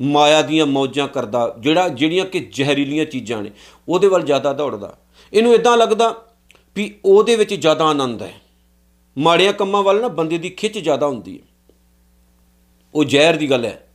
ਮਾਇਆ 0.01 0.41
ਦੀਆਂ 0.41 0.65
ਮੌਜਾਂ 0.65 1.07
ਕਰਦਾ, 1.07 1.55
ਜਿਹੜਾ, 1.59 1.89
ਜਿਹੜੀਆਂ 1.89 2.25
ਕਿ 2.25 2.39
ਜ਼ਹਿਰੀਲੀਆਂ 2.51 3.05
ਚੀਜ਼ਾਂ 3.05 3.41
ਨੇ, 3.41 3.51
ਉਹਦੇ 3.87 4.07
ਵੱਲ 4.07 4.23
ਜ਼ਿਆਦਾ 4.23 4.53
ਦੌੜਦਾ। 4.53 4.97
ਇਹਨੂੰ 5.33 5.53
ਇਦਾਂ 5.53 5.77
ਲੱਗਦਾ 5.77 6.15
ਵੀ 6.75 6.99
ਉਹਦੇ 7.05 7.35
ਵਿੱਚ 7.35 7.53
ਜ਼ਿਆਦਾ 7.53 7.85
ਆਨੰਦ 7.85 8.21
ਹੈ। 8.21 8.33
ਮਾੜਿਆਂ 9.17 9.53
ਕੰਮਾਂ 9.53 9.83
ਵੱਲ 9.83 10.01
ਨਾ 10.01 10.07
ਬੰਦੇ 10.07 10.37
ਦੀ 10.37 10.49
ਖਿੱਚ 10.49 10.79
ਜ਼ਿਆਦਾ 10.79 11.07
ਹੁੰਦੀ 11.07 11.39
ਹੈ। 11.39 11.47
ਉਹ 12.93 13.03
ਜ਼ਹਿਰ 13.03 13.35
ਦੀ 13.35 13.49
ਗੱਲ 13.49 13.65
ਹੈ। 13.65 13.85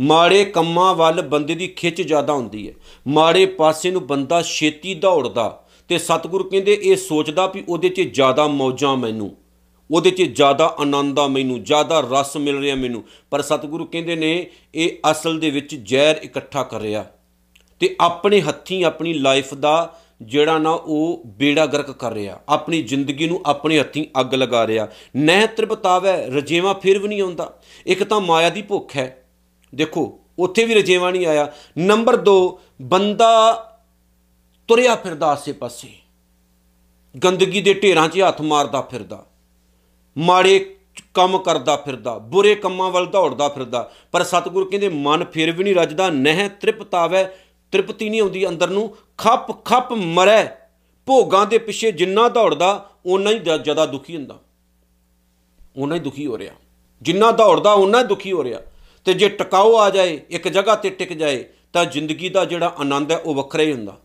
ਮਾੜੇ 0.00 0.44
ਕੰਮਾਂ 0.44 0.94
ਵੱਲ 0.94 1.22
ਬੰਦੇ 1.22 1.54
ਦੀ 1.54 1.66
ਖਿੱਚ 1.66 2.02
ਜ਼ਿਆਦਾ 2.02 2.32
ਹੁੰਦੀ 2.32 2.68
ਹੈ। 2.68 2.74
ਮਾੜੇ 3.08 3.46
ਪਾਸੇ 3.46 3.90
ਨੂੰ 3.90 4.06
ਬੰਦਾ 4.06 4.42
ਛੇਤੀ 4.42 4.94
ਦੌੜਦਾ 4.94 5.64
ਤੇ 5.88 5.98
ਸਤਿਗੁਰੂ 5.98 6.44
ਕਹਿੰਦੇ 6.44 6.80
ਇਹ 6.82 6.96
ਸੋਚਦਾ 6.96 7.46
ਵੀ 7.46 7.64
ਉਹਦੇ 7.68 7.88
'ਚ 7.88 8.00
ਜ਼ਿਆਦਾ 8.00 8.46
ਮੌਜਾਂ 8.46 8.96
ਮੈਨੂੰ, 8.96 9.36
ਉਹਦੇ 9.90 10.10
'ਚ 10.10 10.22
ਜ਼ਿਆਦਾ 10.22 10.76
ਆਨੰਦ 10.78 11.18
ਆ 11.18 11.26
ਮੈਨੂੰ, 11.26 11.62
ਜ਼ਿਆਦਾ 11.62 12.00
ਰਸ 12.00 12.36
ਮਿਲ 12.36 12.58
ਰਿਹਾ 12.58 12.76
ਮੈਨੂੰ। 12.76 13.04
ਪਰ 13.30 13.42
ਸਤਿਗੁਰੂ 13.42 13.84
ਕਹਿੰਦੇ 13.84 14.16
ਨੇ 14.16 14.46
ਇਹ 14.74 14.90
ਅਸਲ 15.10 15.40
ਦੇ 15.40 15.50
ਵਿੱਚ 15.50 15.74
ਜ਼ਹਿਰ 15.74 16.16
ਇਕੱਠਾ 16.16 16.62
ਕਰ 16.62 16.80
ਰਿਹਾ 16.80 17.06
ਤੇ 17.80 17.96
ਆਪਣੇ 18.00 18.40
ਹੱਥੀਂ 18.40 18.84
ਆਪਣੀ 18.84 19.14
ਲਾਈਫ 19.14 19.54
ਦਾ 19.54 20.00
ਜਿਹੜਾ 20.20 20.58
ਨਾ 20.58 20.70
ਉਹ 20.70 21.22
ਬੇੜਾ 21.26 21.66
ਗਰਕ 21.66 21.90
ਕਰ 21.90 22.12
ਰਿਹਾ, 22.12 22.40
ਆਪਣੀ 22.48 22.82
ਜ਼ਿੰਦਗੀ 22.82 23.26
ਨੂੰ 23.26 23.40
ਆਪਣੇ 23.46 23.78
ਹੱਥੀਂ 23.80 24.04
ਅੱਗ 24.20 24.34
ਲਗਾ 24.34 24.66
ਰਿਹਾ। 24.66 24.88
ਨਹਿ 25.16 25.46
ਤ੍ਰਿਪਤਾਵੈ, 25.46 26.16
ਰਜੇਵਾ 26.26 26.72
ਫਿਰ 26.72 26.98
ਵੀ 26.98 27.08
ਨਹੀਂ 27.08 27.22
ਆਉਂਦਾ। 27.22 27.52
ਇੱਕ 27.86 28.04
ਤਾਂ 28.04 28.20
ਮਾਇਆ 28.20 28.50
ਦੀ 28.50 28.62
ਭੁੱਖ 28.62 28.96
ਹੈ। 28.96 29.24
ਦੇਖੋ, 29.72 30.20
ਉੱਥੇ 30.38 30.64
ਵੀ 30.64 30.74
ਰਜੇਵਾ 30.74 31.10
ਨਹੀਂ 31.10 31.26
ਆਇਆ। 31.26 31.50
ਨੰਬਰ 31.78 32.16
2 32.16 32.60
ਬੰਦਾ 32.82 33.30
ਤੁਰਿਆ 34.68 34.94
ਫਿਰਦਾ 34.94 35.26
ਆਸੇ-ਪਾਸੇ 35.26 35.88
ਗੰਦਗੀ 37.14 37.60
ਦੇ 37.60 37.74
ਢੇਰਾਂ 37.74 38.08
'ਚ 38.08 38.20
ਹੱਥ 38.20 38.40
ਮਾਰਦਾ 38.42 38.80
ਫਿਰਦਾ। 38.82 39.24
ਮਾੜੇ 40.16 40.58
ਕੰਮ 41.14 41.38
ਕਰਦਾ 41.38 41.76
ਫਿਰਦਾ, 41.76 42.16
ਬੁਰੇ 42.18 42.54
ਕੰਮਾਂ 42.54 42.90
ਵੱਲ 42.90 43.06
ਦੌੜਦਾ 43.06 43.48
ਫਿਰਦਾ। 43.48 43.90
ਪਰ 44.12 44.22
ਸਤਿਗੁਰੂ 44.22 44.64
ਕਹਿੰਦੇ, 44.64 44.88
ਮਨ 44.88 45.24
ਫਿਰ 45.24 45.50
ਵੀ 45.52 45.64
ਨਹੀਂ 45.64 45.74
ਰੱਜਦਾ। 45.74 46.08
ਨਹਿ 46.10 46.48
ਤ੍ਰਿਪਤਾਵੈ 46.60 47.30
ਤ੍ਰਿਪਤੀ 47.74 48.10
ਨਹੀਂ 48.10 48.20
ਆਉਂਦੀ 48.20 48.48
ਅੰਦਰ 48.48 48.68
ਨੂੰ 48.68 48.96
ਖੱਪ 49.18 49.64
ਖੱਪ 49.64 49.92
ਮਰੈ। 49.92 50.56
ਭੋਗਾਂ 51.06 51.46
ਦੇ 51.46 51.58
ਪਿੱਛੇ 51.58 51.92
ਜਿੰਨਾ 51.92 52.28
ਦੌੜਦਾ, 52.28 52.90
ਓਨਾ 53.06 53.30
ਹੀ 53.30 53.38
ਦ- 53.38 53.62
ਜ਼ਿਆਦਾ 53.62 53.86
ਦੁਖੀ 53.86 54.16
ਹੁੰਦਾ। 54.16 54.40
ਓਨਾ 55.78 55.94
ਹੀ 55.94 56.00
ਦੁਖੀ 56.00 56.26
ਹੋ 56.26 56.38
ਰਿਹਾ। 56.38 56.54
ਜਿੰਨਾ 57.02 57.30
ਦੌੜਦਾ, 57.30 57.72
ਓਨਾ 57.72 58.02
ਹੀ 58.02 58.04
ਦੁਖੀ 58.04 58.32
ਹੋ 58.32 58.44
ਰਿਹਾ। 58.44 58.60
ਤੇ 59.04 59.14
ਜੇ 59.14 59.28
ਟਿਕਾਓ 59.28 59.76
ਆ 59.76 59.90
ਜਾਏ, 59.90 60.20
ਇੱਕ 60.30 60.48
ਜਗ੍ਹਾ 60.48 60.74
ਤੇ 60.74 60.90
ਟਿਕ 60.90 61.12
ਜਾਏ, 61.12 61.44
ਤਾਂ 61.72 61.84
ਜ਼ਿੰਦਗੀ 61.84 62.28
ਦਾ 62.28 62.44
ਜਿਹੜਾ 62.44 62.74
ਆਨੰਦ 62.78 63.12
ਹੈ, 63.12 63.16
ਉਹ 63.16 63.34
ਵੱਖਰਾ 63.34 63.62
ਹੀ 63.62 63.72
ਹੁੰਦਾ। 63.72 64.00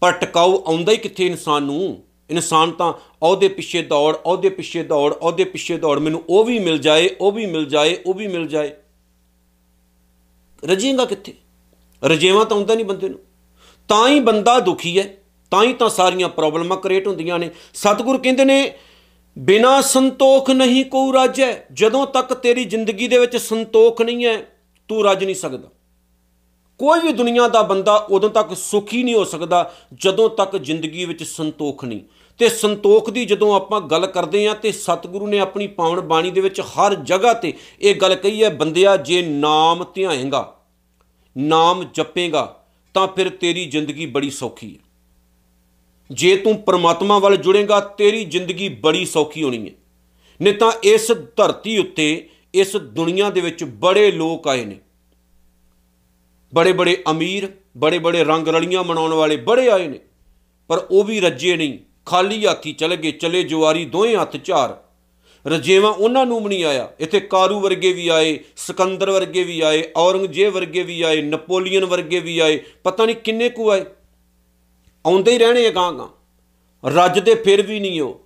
ਪਰ 0.00 0.12
ਟਿਕਾਊ 0.12 0.64
ਆਉਂਦਾ 0.66 0.92
ਹੀ 0.92 0.96
ਕਿੱਥੇ 0.96 1.26
ਇਨਸਾਨ 1.26 1.62
ਨੂੰ? 1.62 2.02
ਇਨਸਾਨ 2.30 2.70
ਤਾਂ 2.70 2.92
ਉਹਦੇ 3.22 3.48
ਪਿੱਛੇ 3.48 3.82
ਦੌੜ 3.82 4.16
ਉਹਦੇ 4.26 4.48
ਪਿੱਛੇ 4.48 4.82
ਦੌੜ 4.82 5.12
ਉਹਦੇ 5.12 5.44
ਪਿੱਛੇ 5.44 5.76
ਦੌੜ, 5.76 5.98
ਮੈਨੂੰ 5.98 6.24
ਉਹ 6.28 6.44
ਵੀ 6.44 6.58
ਮਿਲ 6.58 6.78
ਜਾਏ, 6.78 7.10
ਉਹ 7.20 7.32
ਵੀ 7.32 7.46
ਮਿਲ 7.46 7.64
ਜਾਏ, 7.64 7.98
ਉਹ 8.06 8.14
ਵੀ 8.14 8.26
ਮਿਲ 8.26 8.46
ਜਾਏ। 8.46 8.70
ਰਜੇਗਾ 10.64 11.04
ਕਿੱਥੇ? 11.04 11.34
ਰਜੇਵਾ 12.04 12.44
ਤਾਂ 12.44 12.56
ਆਉਂਦਾ 12.56 12.74
ਨਹੀਂ 12.74 12.86
ਬੰਦੇ 12.86 13.08
ਨੂੰ। 13.08 13.18
ਤਾਂ 13.88 14.08
ਹੀ 14.08 14.20
ਬੰਦਾ 14.20 14.60
ਦੁਖੀ 14.60 14.98
ਹੈ, 14.98 15.16
ਤਾਂ 15.50 15.64
ਹੀ 15.64 15.72
ਤਾਂ 15.72 15.88
ਸਾਰੀਆਂ 15.88 16.28
ਪ੍ਰੋਬਲਮਾਂ 16.28 16.76
ਕ੍ਰੀਏਟ 16.76 17.08
ਹੁੰਦੀਆਂ 17.08 17.38
ਨੇ। 17.38 17.50
ਸਤਿਗੁਰ 17.74 18.18
ਕਹਿੰਦੇ 18.18 18.44
ਨੇ, 18.44 18.72
ਬਿਨਾ 19.38 19.80
ਸੰਤੋਖ 19.80 20.50
ਨਹੀਂ 20.50 20.84
ਕੋ 20.84 21.12
ਰਾਜੈ 21.12 21.54
ਜਦੋਂ 21.72 22.06
ਤੱਕ 22.06 22.34
ਤੇਰੀ 22.34 22.64
ਜ਼ਿੰਦਗੀ 22.64 23.08
ਦੇ 23.08 23.18
ਵਿੱਚ 23.18 23.36
ਸੰਤੋਖ 23.36 24.02
ਨਹੀਂ 24.02 24.24
ਹੈ, 24.24 24.42
ਤੂੰ 24.88 25.04
ਰੱਜ 25.04 25.24
ਨਹੀਂ 25.24 25.34
ਸਕਦਾ। 25.34 25.68
ਕੋਈ 26.78 27.00
ਵੀ 27.00 27.12
ਦੁਨੀਆ 27.12 27.48
ਦਾ 27.48 27.62
ਬੰਦਾ 27.62 27.94
ਉਦੋਂ 27.94 28.30
ਤੱਕ 28.30 28.56
ਸੁਖੀ 28.56 29.02
ਨਹੀਂ 29.02 29.14
ਹੋ 29.14 29.24
ਸਕਦਾ, 29.24 29.72
ਜਦੋਂ 29.94 30.30
ਤੱਕ 30.30 30.56
ਜ਼ਿੰਦਗੀ 30.56 31.04
ਵਿੱਚ 31.04 31.22
ਸੰਤੋਖ 31.22 31.84
ਨਹੀਂ। 31.84 32.00
ਤੇ 32.38 32.48
ਸੰਤੋਖ 32.48 33.10
ਦੀ 33.10 33.24
ਜਦੋਂ 33.24 33.56
ਆਪਾਂ 33.56 33.80
ਗੱਲ 33.80 34.06
ਕਰਦੇ 34.06 34.48
ਹਾਂ, 34.48 34.54
ਤੇ 34.54 34.72
ਸਤਿਗੁਰੂ 34.72 35.26
ਨੇ 35.26 35.38
ਆਪਣੀ 35.38 35.66
ਪਾਵਨ 35.66 36.00
ਬਾਣੀ 36.00 36.30
ਦੇ 36.30 36.40
ਵਿੱਚ 36.40 36.60
ਹਰ 36.60 36.94
ਜਗ੍ਹਾ 36.94 37.32
ਤੇ 37.32 37.52
ਇਹ 37.80 37.94
ਗੱਲ 37.94 38.14
ਕਹੀ 38.14 38.44
ਹੈ, 38.44 38.50
ਬੰਦਿਆ, 38.50 38.96
ਜੇ 38.96 39.22
ਨਾਮ 39.22 39.84
ਧਿਆਏਗਾ 39.94 40.55
ਨਾਮ 41.36 41.84
ਜਪੇਗਾ, 41.94 42.66
ਤਾਂ 42.94 43.08
ਫਿਰ 43.08 43.28
ਤੇਰੀ 43.28 43.66
ਜ਼ਿੰਦਗੀ 43.66 44.06
ਬੜੀ 44.06 44.30
ਸੌਖੀ 44.30 44.74
ਹੈ। 44.74 44.86
ਜੇ 46.10 46.36
ਤੂੰ 46.36 46.62
ਪਰਮਾਤਮਾ 46.62 47.18
ਵੱਲ 47.18 47.36
ਜੁੜੇਗਾ, 47.36 47.80
ਤੇਰੀ 47.80 48.24
ਜ਼ਿੰਦਗੀ 48.24 48.68
ਬੜੀ 48.68 49.04
ਸੌਖੀ 49.04 49.42
ਹੋਣੀ 49.42 49.66
ਹੈ। 49.66 49.74
ਨਹੀਂ 50.42 50.54
ਤਾਂ 50.54 50.72
ਇਸ 50.82 51.12
ਧਰਤੀ 51.36 51.78
ਉੱਤੇ, 51.78 52.28
ਇਸ 52.54 52.76
ਦੁਨੀਆ 52.76 53.30
ਦੇ 53.30 53.40
ਵਿੱਚ 53.40 53.64
ਬੜੇ 53.64 54.12
ਲੋਕ 54.12 54.48
ਆਏ 54.48 54.64
ਨੇ। 54.64 54.76
ਬੜੇ 56.54 56.72
ਬੜੇ 56.72 57.02
ਅਮੀਰ 57.10 57.52
ਬੜੇ 57.76 57.98
ਬੜੇ 57.98 58.24
ਰੰਗ 58.24 58.48
ਰਲੀਆਂ 58.48 58.84
ਮਨਾਉਣ 58.84 59.12
ਵਾਲੇ 59.12 59.36
ਬੜੇ 59.36 59.70
ਆਏ 59.70 59.88
ਨੇ। 59.88 59.98
ਪਰ 60.68 60.86
ਉਹ 60.90 61.04
ਵੀ 61.04 61.20
ਰੱਜੇ 61.20 61.56
ਨਹੀਂ, 61.56 61.78
ਖਾਲੀ 62.06 62.46
ਹੱਥੀ 62.46 62.72
ਚਲੇ 62.72 62.96
ਗਏ, 62.96 63.10
ਚਲੇ 63.10 63.42
ਜੁਆਰੀ 63.42 63.84
ਦੋਵੇਂ 63.84 64.16
ਹੱਥ 64.16 64.44
ਝਾਰ। 64.44 64.85
ਰਜੇਵਾ 65.46 65.88
ਉਹਨਾਂ 65.88 66.26
ਨੂੰ 66.26 66.42
ਵੀ 66.42 66.48
ਨਹੀਂ 66.48 66.64
ਆਇਆ। 66.64 66.92
ਇੱਥੇ 67.00 67.20
ਕਾਰੂ 67.20 67.60
ਵਰਗੇ 67.60 67.92
ਵੀ 67.92 68.08
ਆਏ, 68.08 68.38
ਸਿਕੰਦਰ 68.56 69.10
ਵਰਗੇ 69.10 69.44
ਵੀ 69.44 69.60
ਆਏ, 69.60 69.92
ਔਰੰਗਜ਼ੇਬ 69.96 70.54
ਵਰਗੇ 70.54 70.82
ਵੀ 70.82 71.02
ਆਏ, 71.02 71.22
ਨਪੋਲੀਅਨ 71.22 71.84
ਵਰਗੇ 71.84 72.20
ਵੀ 72.20 72.38
ਆਏ, 72.38 72.60
ਪਤਾ 72.84 73.06
ਨਹੀਂ 73.06 73.16
ਕਿੰਨੇ 73.16 73.48
ਕੁ 73.48 73.70
ਆਏ। 73.70 73.84
ਆਉਂਦੇ 75.06 75.32
ਹੀ 75.32 75.38
ਰਹਿਣੇ 75.38 75.70
ਗਾਂ 75.70 75.92
ਗਾਂ 75.92 76.08
ਰੱਜ 76.90 77.18
ਦੇ 77.18 77.34
ਫਿਰ 77.34 77.62
ਵੀ 77.62 77.80
ਨਹੀਂ 77.80 78.00
ਉਹ। 78.00 78.20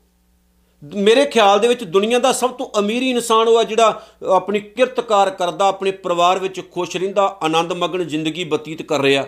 ਮੇਰੇ 0.95 1.25
ਖਿਆਲ 1.25 1.61
ਦੇ 1.61 1.69
ਵਿੱਚ 1.69 1.85
ਦੁਨੀਆ 1.85 2.19
ਦਾ 2.19 2.33
ਸਭ 2.33 2.51
ਤੋਂ 2.51 2.79
ਅਮੀਰ 2.79 3.03
ਇਨਸਾਨ 3.03 3.49
ਉਹ 3.49 3.59
ਆ 3.59 3.63
ਜਿਹੜਾ 3.63 4.07
ਆਪਣੀ 4.29 4.61
ਕਿਰਤਕਾਰ 4.61 5.31
ਕਰਦਾ, 5.31 5.67
ਆਪਣੇ 5.67 5.91
ਪਰਿਵਾਰ 5.91 6.39
ਵਿੱਚ 6.39 6.61
ਖੁਸ਼ 6.71 6.97
ਰਹਿੰਦਾ, 6.97 7.39
ਆਨੰਦ 7.43 7.73
ਮਗਨ 7.73 8.07
ਜ਼ਿੰਦਗੀ 8.07 8.45
ਬਤੀਤ 8.45 8.83
ਕਰ 8.83 9.01
ਰਿਹਾ। 9.01 9.27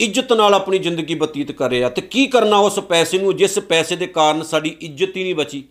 ਇੱਜ਼ਤ 0.00 0.32
ਨਾਲ 0.32 0.54
ਆਪਣੀ 0.54 0.78
ਜ਼ਿੰਦਗੀ 0.78 1.14
ਬਤੀਤ 1.14 1.52
ਕਰ 1.52 1.70
ਰਿਹਾ। 1.70 1.88
ਤੇ 1.88 2.02
ਕੀ 2.02 2.26
ਕਰਨਾ 2.26 2.58
ਉਸ 2.58 2.78
ਪੈਸੇ 2.78 3.18
ਨੂੰ, 3.18 3.36
ਜਿਸ 3.36 3.58
ਪੈਸੇ 3.58 3.96
ਦੇ 3.96 4.06
ਕਾਰਨ 4.06 4.42
ਸਾਡੀ 4.42 4.76
ਇੱਜ਼ਤ 4.80 5.16
ਹੀ 5.16 5.22
ਨਹੀਂ 5.22 5.34
ਬਚੀ। 5.34 5.64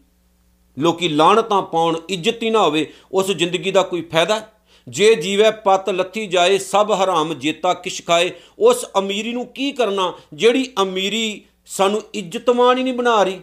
ਲੋਕੀ 0.80 1.08
ਲਾਹਣਤਾਂ 1.08 1.62
ਪਾਉਣ, 1.62 2.00
ਇੱਜ਼ਤ 2.10 2.44
ਹੀ 2.44 2.50
ਨਾ 2.50 2.62
ਹੋਵੇ, 2.62 2.94
ਉਸ 3.12 3.32
ਜ਼ਿੰਦਗੀ 3.32 3.72
ਦਾ 3.72 3.84
ਕੋਈ 3.84 4.02
ਫਾਇਦਾ? 4.02 4.48
ਜੇ 4.88 5.16
ਜੀਵੈ 5.16 5.52
ਪਤ 5.52 5.90
ਲੱਥੀ 5.90 6.28
ਜਾਏ, 6.28 6.58
ਸਭ 6.58 6.92
ਹਰਾਮ 7.04 7.34
ਜੇਤਾ 7.34 7.74
ਕਿਛ 7.74 8.06
ਖਾਏ, 8.08 8.32
ਉਸ 8.60 8.86
ਅਮੀਰੀ 9.00 9.34
ਨੂੰ 9.34 9.48
ਕੀ 9.48 9.72
ਕਰਨਾ? 9.72 10.14
ਜਿਹੜੀ 10.34 10.74
ਅਮੀਰੀ 10.82 11.42
ਸਾਨੂੰ 11.66 12.02
ਇੱਜ਼ਤਮਾਨ 12.14 12.78
ਹੀ 12.78 12.84
ਨਹੀਂ 12.84 12.94
ਬਣਾ 12.94 13.24
ਰਹੀ। 13.24 13.40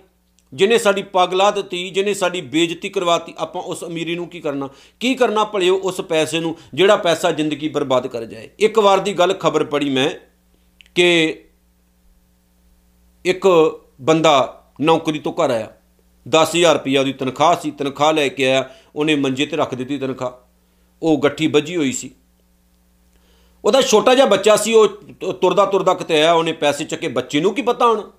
ਜਿਹਨੇ 0.54 0.78
ਸਾਡੀ 0.78 1.02
ਪੱਗ 1.02 1.34
ਲਾ 1.34 1.50
ਦਿੱਤੀ, 1.50 1.90
ਜਿਹਨੇ 1.90 2.14
ਸਾਡੀ 2.14 2.40
ਬੇਇੱਜ਼ਤੀ 2.40 2.88
ਕਰਵਾਤੀ, 2.88 3.34
ਆਪਾਂ 3.38 3.62
ਉਸ 3.62 3.84
ਅਮੀਰੀ 3.84 4.14
ਨੂੰ 4.14 4.28
ਕੀ 4.28 4.40
ਕਰਨਾ? 4.40 4.68
ਕੀ 5.00 5.14
ਕਰਨਾ 5.14 5.44
ਭਲਿਓ 5.44 5.76
ਉਸ 5.78 6.00
ਪੈਸੇ 6.00 6.40
ਨੂੰ, 6.40 6.56
ਜਿਹੜਾ 6.74 6.96
ਪੈਸਾ 6.96 7.30
ਜ਼ਿੰਦਗੀ 7.30 7.68
ਬਰਬਾਦ 7.68 8.06
ਕਰ 8.06 8.24
ਜਾਏ? 8.24 8.50
ਇੱਕ 8.58 8.78
ਵਾਰ 8.78 8.98
ਦੀ 8.98 9.12
ਗੱਲ 9.12 9.34
ਖਬਰ 9.34 9.64
ਪੜੀ 9.64 9.90
ਮੈਂ 9.90 10.10
ਕਿ 10.94 11.40
ਇੱਕ 13.24 13.46
ਬੰਦਾ 14.00 14.64
ਨੌਕਰੀ 14.80 15.18
ਤੋਂ 15.18 15.32
ਘਰ 15.32 15.50
ਆਇਆ। 15.50 15.70
10000 16.30 16.74
ਰੁਪਈਆ 16.74 17.00
ਉਹਦੀ 17.00 17.12
ਤਨਖਾਹ 17.12 17.56
ਸੀ, 17.62 17.70
ਤਨਖਾਹ 17.70 18.12
ਲੈ 18.12 18.28
ਕੇ 18.28 18.46
ਆਇਆ, 18.46 18.70
ਉਹਨੇ 18.96 19.14
ਮੰਜੇ 19.14 19.46
ਤੇ 19.46 19.56
ਰੱਖ 19.56 19.74
ਦਿੱਤੀ 19.74 19.98
ਤਨਖਾਹ। 19.98 20.30
ਉਹ 21.02 21.18
ਗੱਠੀ 21.18 21.46
ਵੱਜੀ 21.46 21.76
ਹੋਈ 21.76 21.92
ਸੀ। 21.92 22.10
ਉਹਦਾ 23.64 23.80
ਛੋਟਾ 23.80 24.14
ਜਿਹਾ 24.14 24.26
ਬੱਚਾ 24.26 24.56
ਸੀ, 24.56 24.74
ਉਹ 24.74 24.88
ਤੁਰਦਾ 25.32 25.66
ਤੁਰਦਾ 25.66 25.94
ਕਿਤੇ 25.94 26.14
ਆਇਆ, 26.14 26.32
ਉਹਨੇ 26.32 26.52
ਪੈਸੇ 26.52 26.84
ਚੱਕੇ, 26.84 27.08
ਬੱਚੇ 27.08 27.40
ਨੂੰ 27.40 27.54
ਕੀ 27.54 27.62
ਪਤਾ 27.62 27.86
ਹੁਣ? 27.86 28.10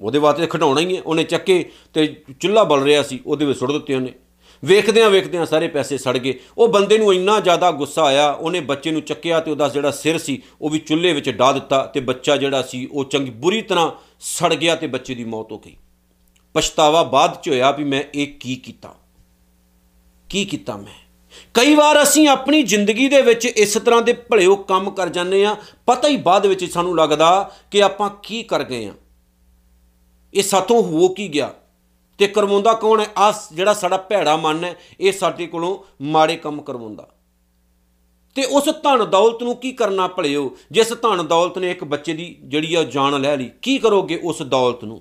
ਉਹਦੇ 0.00 0.18
ਵਾਸਤੇ 0.18 0.46
ਖਡਾਉਣਾ 0.46 0.80
ਹੀ 0.80 0.96
ਹੈ। 0.96 1.02
ਉਹਨੇ 1.02 1.24
ਚੱਕੇ 1.24 1.70
ਤੇ 1.94 2.22
ਚੁੱਲ੍ਹਾ 2.40 2.64
ਬਲ 2.64 2.82
ਰਿਹਾ 2.82 3.02
ਸੀ, 3.02 3.20
ਉਹਦੇ 3.26 3.44
ਵਿੱਚ 3.44 3.58
ਸੁੱਟ 3.58 3.72
ਦਿੱਤੇ 3.72 3.94
ਉਹਨੇ। 3.94 4.12
ਵੇਖਦਿਆਂ 4.64 5.10
ਵੇਖਦਿਆਂ 5.10 5.46
ਸਾਰੇ 5.46 5.68
ਪੈਸੇ 5.68 5.98
ਸੜ 5.98 6.18
ਗਏ। 6.18 6.40
ਉਹ 6.58 6.68
ਬੰਦੇ 6.68 6.98
ਨੂੰ 6.98 7.14
ਇੰਨਾ 7.14 7.40
ਜ਼ਿਆਦਾ 7.40 7.70
ਗੁੱਸਾ 7.70 8.04
ਆਇਆ, 8.04 8.30
ਉਹਨੇ 8.30 8.60
ਬੱਚੇ 8.60 8.90
ਨੂੰ 8.90 9.02
ਚੱਕਿਆ 9.02 9.40
ਤੇ 9.40 9.50
ਉਹਦਾ 9.50 9.68
ਜਿਹੜਾ 9.68 9.90
ਸਿਰ 9.90 10.18
ਸੀ, 10.18 10.42
ਉਹ 10.60 10.70
ਵੀ 10.70 10.78
ਚੁੱਲ੍ਹੇ 10.78 11.12
ਵਿੱਚ 11.12 11.30
ਡਾ 11.30 11.52
ਦਿੱਤਾ 11.52 11.84
ਤੇ 11.84 12.00
ਬੱਚਾ 12.00 12.36
ਜਿਹੜਾ 12.36 12.62
ਸੀ, 12.62 12.88
ਉਹ 12.92 13.04
ਚੰਗੀ 13.04 13.30
ਬੁਰੀ 13.30 13.62
ਤਰ੍ਹਾਂ 13.62 13.92
ਸੜ 14.20 14.54
ਗਿਆ 14.54 14.76
ਤੇ 14.76 14.86
ਬੱਚੇ 14.86 15.14
ਦੀ 15.14 15.24
ਮੌਤ 15.24 15.52
ਹੋ 15.52 15.58
ਗਈ। 15.58 15.76
ਪਛਤਾਵਾ 16.54 17.02
ਬਾਅਦ 17.02 17.40
ਚ 17.42 17.48
ਹੋਇਆ 17.48 17.70
ਵੀ 17.70 17.84
ਮੈਂ 17.84 18.02
ਇਹ 18.14 18.26
ਕੀ 18.40 18.56
ਕੀਤਾ? 18.56 18.94
ਕੀ 20.30 20.44
ਕੀਤਾ 20.44 20.76
ਮੈਂ? 20.76 21.04
ਕਈ 21.54 21.74
ਵਾਰ 21.74 22.02
ਅਸੀਂ 22.02 22.28
ਆਪਣੀ 22.28 22.62
ਜ਼ਿੰਦਗੀ 22.62 23.08
ਦੇ 23.08 23.22
ਵਿੱਚ 23.22 23.44
ਇਸ 23.44 23.74
ਤਰ੍ਹਾਂ 23.74 24.02
ਦੇ 24.02 24.12
ਭਲਿਓ 24.12 24.56
ਕੰਮ 24.56 24.90
ਕਰ 24.90 25.08
ਜਾਂਦੇ 25.08 25.44
ਆ 25.44 25.56
ਪਤਾ 25.86 26.08
ਹੀ 26.08 26.16
ਬਾਅਦ 26.16 26.46
ਵਿੱਚ 26.46 26.72
ਸਾਨੂੰ 26.72 26.96
ਲੱਗਦਾ 26.96 27.52
ਕਿ 27.70 27.82
ਆਪਾਂ 27.82 28.10
ਕੀ 28.22 28.42
ਕਰ 28.42 28.64
ਗਏ 28.64 28.88
ਆ 28.88 28.92
ਇਹ 30.34 30.42
ਸਾਥੋਂ 30.42 30.82
ਹੋ 30.82 31.08
ਕੀ 31.08 31.28
ਗਿਆ? 31.28 31.54
ਤੇ 32.18 32.26
ਕਰਵਾਉਂਦਾ 32.26 32.72
ਕੌਣ 32.72 33.00
ਹੈ? 33.00 33.06
ਆ 33.18 33.32
ਜਿਹੜਾ 33.52 33.74
ਸਾਡਾ 33.74 33.96
ਭੈੜਾ 33.96 34.36
ਮਨ 34.36 34.64
ਹੈ, 34.64 34.76
ਇਹ 35.00 35.12
ਸਾਡੇ 35.12 35.46
ਕੋਲੋਂ 35.46 35.78
ਮਾੜੇ 36.02 36.36
ਕੰਮ 36.36 36.62
ਕਰਵਾਉਂਦਾ। 36.62 37.08
ਤੇ 38.34 38.44
ਉਸ 38.44 38.64
ਧਨ 38.64 39.10
ਦੌਲਤ 39.10 39.42
ਨੂੰ 39.42 39.56
ਕੀ 39.56 39.72
ਕਰਨਾ 39.72 40.06
ਭਲਿਓ? 40.06 40.56
ਜਿਸ 40.70 40.92
ਧਨ 40.92 41.26
ਦੌਲਤ 41.26 41.58
ਨੇ 41.58 41.70
ਇੱਕ 41.70 41.84
ਬੱਚੇ 41.84 42.12
ਦੀ 42.12 42.38
ਜਿਹੜੀ 42.44 42.74
ਆ 42.74 42.84
ਜਾਨ 42.84 43.20
ਲੈ 43.20 43.36
ਲਈ, 43.36 43.50
ਕੀ 43.62 43.78
ਕਰੋਗੇ 43.78 44.20
ਉਸ 44.24 44.42
ਦੌਲਤ 44.42 44.84
ਨੂੰ? 44.84 45.00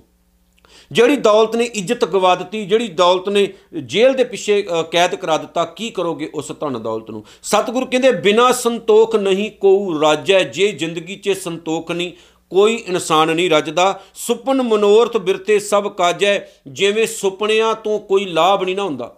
ਜਿਹੜੀ 0.92 1.16
ਦੌਲਤ 1.18 1.56
ਨੇ 1.56 1.63
ਇੱਜ਼ਤ 1.66 2.06
ਗਵਾ 2.06 2.36
ਦਿੱਤੀ, 2.36 2.66
ਜਿਹੜੀ 2.66 2.88
ਦੌਲਤ 2.90 3.30
ਨੇ 3.30 3.48
ਜੇਲ੍ਹ 3.75 4.16
ਦੇ 4.16 4.24
ਪਿੱਛੇ 4.25 4.62
ਕੈਦ 4.92 5.16
ਕਰਾ 5.16 5.38
ਦਿੱਤਾ, 5.38 5.66
ਕੀ 5.68 5.90
ਕਰੋਗੇ 5.90 6.30
ਉਸ 6.34 6.52
ਧਨ 6.52 6.82
ਦੌਲਤ 6.82 7.10
ਨੂੰ? 7.12 7.24
ਸਤਿਗੁਰੂ 7.44 7.86
ਕਹਿੰਦੇ, 7.86 8.12
ਬਿਨਾ 8.12 8.52
ਸੰਤੋਖ 8.54 9.16
ਨਹੀਂ 9.16 9.50
ਕੋਉ 9.52 10.02
ਰਾਜੈ 10.02 10.44
ਜੇ 10.44 10.72
ਜ਼ਿੰਦਗੀ 10.74 11.16
'ਚ 11.16 11.38
ਸੰਤੋਖ 11.38 11.92
ਨਹੀਂ, 11.92 12.12
ਕੋਈ 12.52 12.75
ਇਨਸਾਨ 12.78 13.36
ਨਹੀਂ 13.36 13.50
ਰੱਜਦਾ। 13.50 14.00
ਸੁਪਨ 14.16 14.62
ਮਨੋਰਥ 14.62 15.18
ਬਿਰਤੇ 15.18 15.60
ਸਭ 15.62 15.88
ਕਾਜੈ 15.94 16.40
ਜਿਵੇਂ 16.70 17.06
ਸੁਪਨਿਆਂ 17.08 17.74
ਤੋਂ 17.75 18.00
ਕੋਈ 18.02 18.25
ਲਾਭ 18.25 18.63
ਨਹੀਂ 18.63 18.75
ਨਾ 18.75 18.84
ਹੁੰਦਾ। 18.84 19.16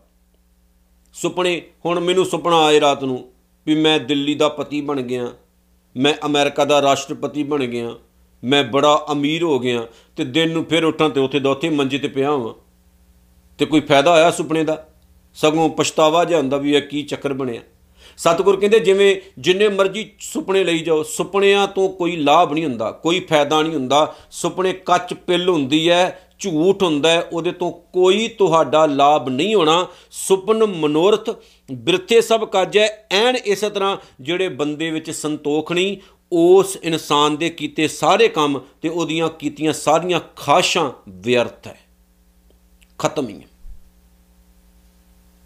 ਸੁਪਨੇ, 1.16 1.62
ਹੁਣ 1.86 2.00
ਮੈਨੂੰ 2.00 2.26
ਸੁਪਨਾ 2.26 2.64
ਆਏ 2.66 2.80
ਰਾਤ 2.80 3.04
ਨੂੰ 3.04 3.24
ਵੀ 3.68 3.76
ਮੈਂ 3.76 4.00
ਦਿੱਲੀ 4.00 4.36
ਦਾ 4.36 4.50
ਪਤੀ 4.50 4.82
ਬਣ 4.82 5.02
ਗਿਆ, 5.02 5.32
ਮੈਂ 5.96 6.14
ਅਮਰੀਕਾ 6.26 6.66
ਦਾ 6.66 6.82
ਰਾਸ਼ਟਰਪਤੀ 6.82 7.44
ਬਣ 7.44 7.66
ਗਿਆ। 7.66 7.96
ਮੈਂ 8.46 8.64
ਬੜਾ 8.64 9.06
ਅਮੀਰ 9.12 9.44
ਹੋ 9.44 9.60
ਗਿਆ 9.60 9.88
ਤੇ 10.16 10.24
ਦਿਨ 10.24 10.52
ਨੂੰ 10.52 10.66
ਫਿਰ 10.66 10.86
ਉੱਠਾਂ 10.86 11.10
ਤੇ 11.10 11.20
ਉੱਥੇ 11.20 11.40
ਦਾ 11.40 11.50
ਉੱਥੇ 11.50 11.70
ਮੰਜੇ 11.70 11.98
ਤੇ 11.98 12.08
ਪਿਆ 12.08 12.32
ਹਾਂ 12.32 12.54
ਤੇ 13.58 13.66
ਕੋਈ 13.66 13.80
ਫਾਇਦਾ 13.80 14.12
ਹੋਇਆ 14.12 14.32
ਸੁਪਨੇ 14.32 14.64
ਦਾ? 14.64 14.88
ਸਗੋਂ 15.36 15.70
ਪਛਤਾਵਾ 15.70 16.26
ਜਿਹਾ 16.26 16.40
ਹੁੰਦਾ 16.40 16.58
ਵੀ 16.58 16.74
ਇਹ 16.74 16.82
ਕੀ 16.82 17.04
ਚੱਕਰ 17.04 17.34
ਬਣਿਆ। 17.34 17.62
ਸਤਿਗੁਰ 18.18 18.60
ਕਹਿੰਦੇ 18.60 18.80
ਜਿਵੇਂ 18.80 19.16
ਜਿੰਨੇ 19.40 19.68
ਮਰਜ਼ੀ 19.68 20.12
ਸੁਪਨੇ 20.20 20.64
ਲਈ 20.64 20.80
ਜਾਓ, 20.80 21.04
ਸੁਪਨਿਆਂ 21.04 21.68
ਤੋਂ 21.68 21.90
ਕੋਈ 21.90 22.16
ਲਾਭ 22.16 22.54
ਨਹੀਂ 22.54 22.66
ਹੁੰਦਾ, 22.66 22.92
ਕੋਈ 22.92 23.20
ਫਾਇਦਾ 23.20 23.62
ਨਹੀਂ 23.62 23.74
ਹੁੰਦਾ। 23.74 24.16
ਸੁਪਨੇ 24.32 24.74
ਕੱਚ 24.74 25.14
ਪਿੱਲ 25.14 25.50
ਹੁੰਦੀ 25.50 25.90
ਹੈ 25.90 26.20
ਝੂਠ 26.40 26.84
ਹੁੰਦਾ 26.84 27.10
ਹੈ 27.10 27.22
ਉਹਦੇ 27.22 27.52
ਤੋਂ 27.52 27.72
ਕੋਈ 27.72 28.28
ਤੁਹਾਡਾ 28.28 28.86
ਲਾਭ 28.86 29.30
ਨਹੀਂ 29.30 29.56
ਹੋਣਾ। 29.56 29.88
ਸੁਪਨ 30.12 30.66
ਮਨੋਰਥ, 30.66 31.30
ਬਿਰਥੇ 31.72 32.22
ਸਭ 32.22 32.46
ਕਾਜੈ, 32.46 32.88
ਐਨ 33.12 33.36
ਇਸੇ 33.36 33.70
ਤਰ੍ਹਾਂ 33.70 33.98
ਜਿਹੜੇ 34.22 34.48
ਬੰਦੇ 34.48 34.92
ਵਿੱਚ 34.92 35.12
ਸੰਤੋਖ 35.12 35.72
ਨਹੀਂ 35.72 35.98
ਉਸ 36.32 36.78
ਇਨਸਾਨ 36.84 37.38
ਦੇ 37.38 37.50
ਕੀਤੇ 37.50 37.88
ਸਾਰੇ 37.88 38.28
ਕੰਮ 38.28 38.62
ਤੇ 38.82 38.90
ਉਹਦੀਆਂ 38.90 39.30
ਕੀਤੀਆਂ 39.30 39.74
ਸਾਰੀਆਂ 39.74 40.22
ਖਾਸ਼ਾਂ 40.36 40.92
ਵਿਅਰਥ 41.10 41.68
ਹੈ। 41.68 41.80
ਖਤਮ 42.98 43.30
ਹੀ 43.30 43.40
ਹੈ। 43.40 43.48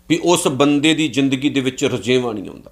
ਵੀ 0.10 0.20
ਉਸ 0.24 0.48
ਬੰਦੇ 0.48 0.94
ਦੀ 0.94 1.08
ਜ਼ਿੰਦਗੀ 1.08 1.50
ਦੇ 1.50 1.62
ਵਿੱਚ 1.62 1.86
ਰਜੇਵਾ 1.86 2.34
ਨਹੀਂ 2.34 2.50
ਆਉਂਦਾ। 2.50 2.72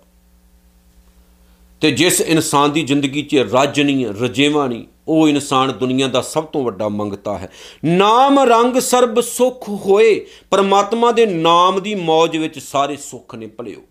ਤੇ 1.82 1.92
ਜਿਸ 1.92 2.22
ਇਨਸਾਨ 2.22 2.72
ਦੀ 2.72 2.82
ਜ਼ਿੰਦਗੀ 2.82 3.22
'ਚ 3.22 3.36
ਰੱਜ 3.36 3.82
ਨਹੀਂ, 3.82 4.06
ਰਜੇਵਾ 4.06 4.68
ਨਹੀਂ, 4.68 4.84
ਉਹ 5.08 5.30
ਇਨਸਾਨ 5.30 5.72
ਦੁਨੀਆ 5.72 6.08
ਦਾ 6.08 6.22
ਸਭ 6.22 6.44
ਤੋਂ 6.44 6.64
ਵੱਡਾ 6.64 6.90
ਮੰਗਤਾ 6.90 7.38
ਹੈ। 7.38 7.50
ਨਾਮ 7.86 8.40
ਰੰਗ 8.40 8.80
ਸਰਬ 8.80 9.22
ਸੁਖ 9.22 9.70
ਹੋਏ, 9.70 10.26
ਪਰਮਾਤਮਾ 10.50 11.12
ਦੇ 11.12 11.26
ਨਾਮ 11.26 11.82
ਦੀ 11.82 11.96
ਮੌਜ 11.96 12.38
ਵਿੱਚ 12.38 12.60
ਸਾਰੇ 12.60 12.98
ਸੁੱਖ 12.98 13.36
ਨੇ 13.36 13.48
ਭਲਿਓ 13.48 13.82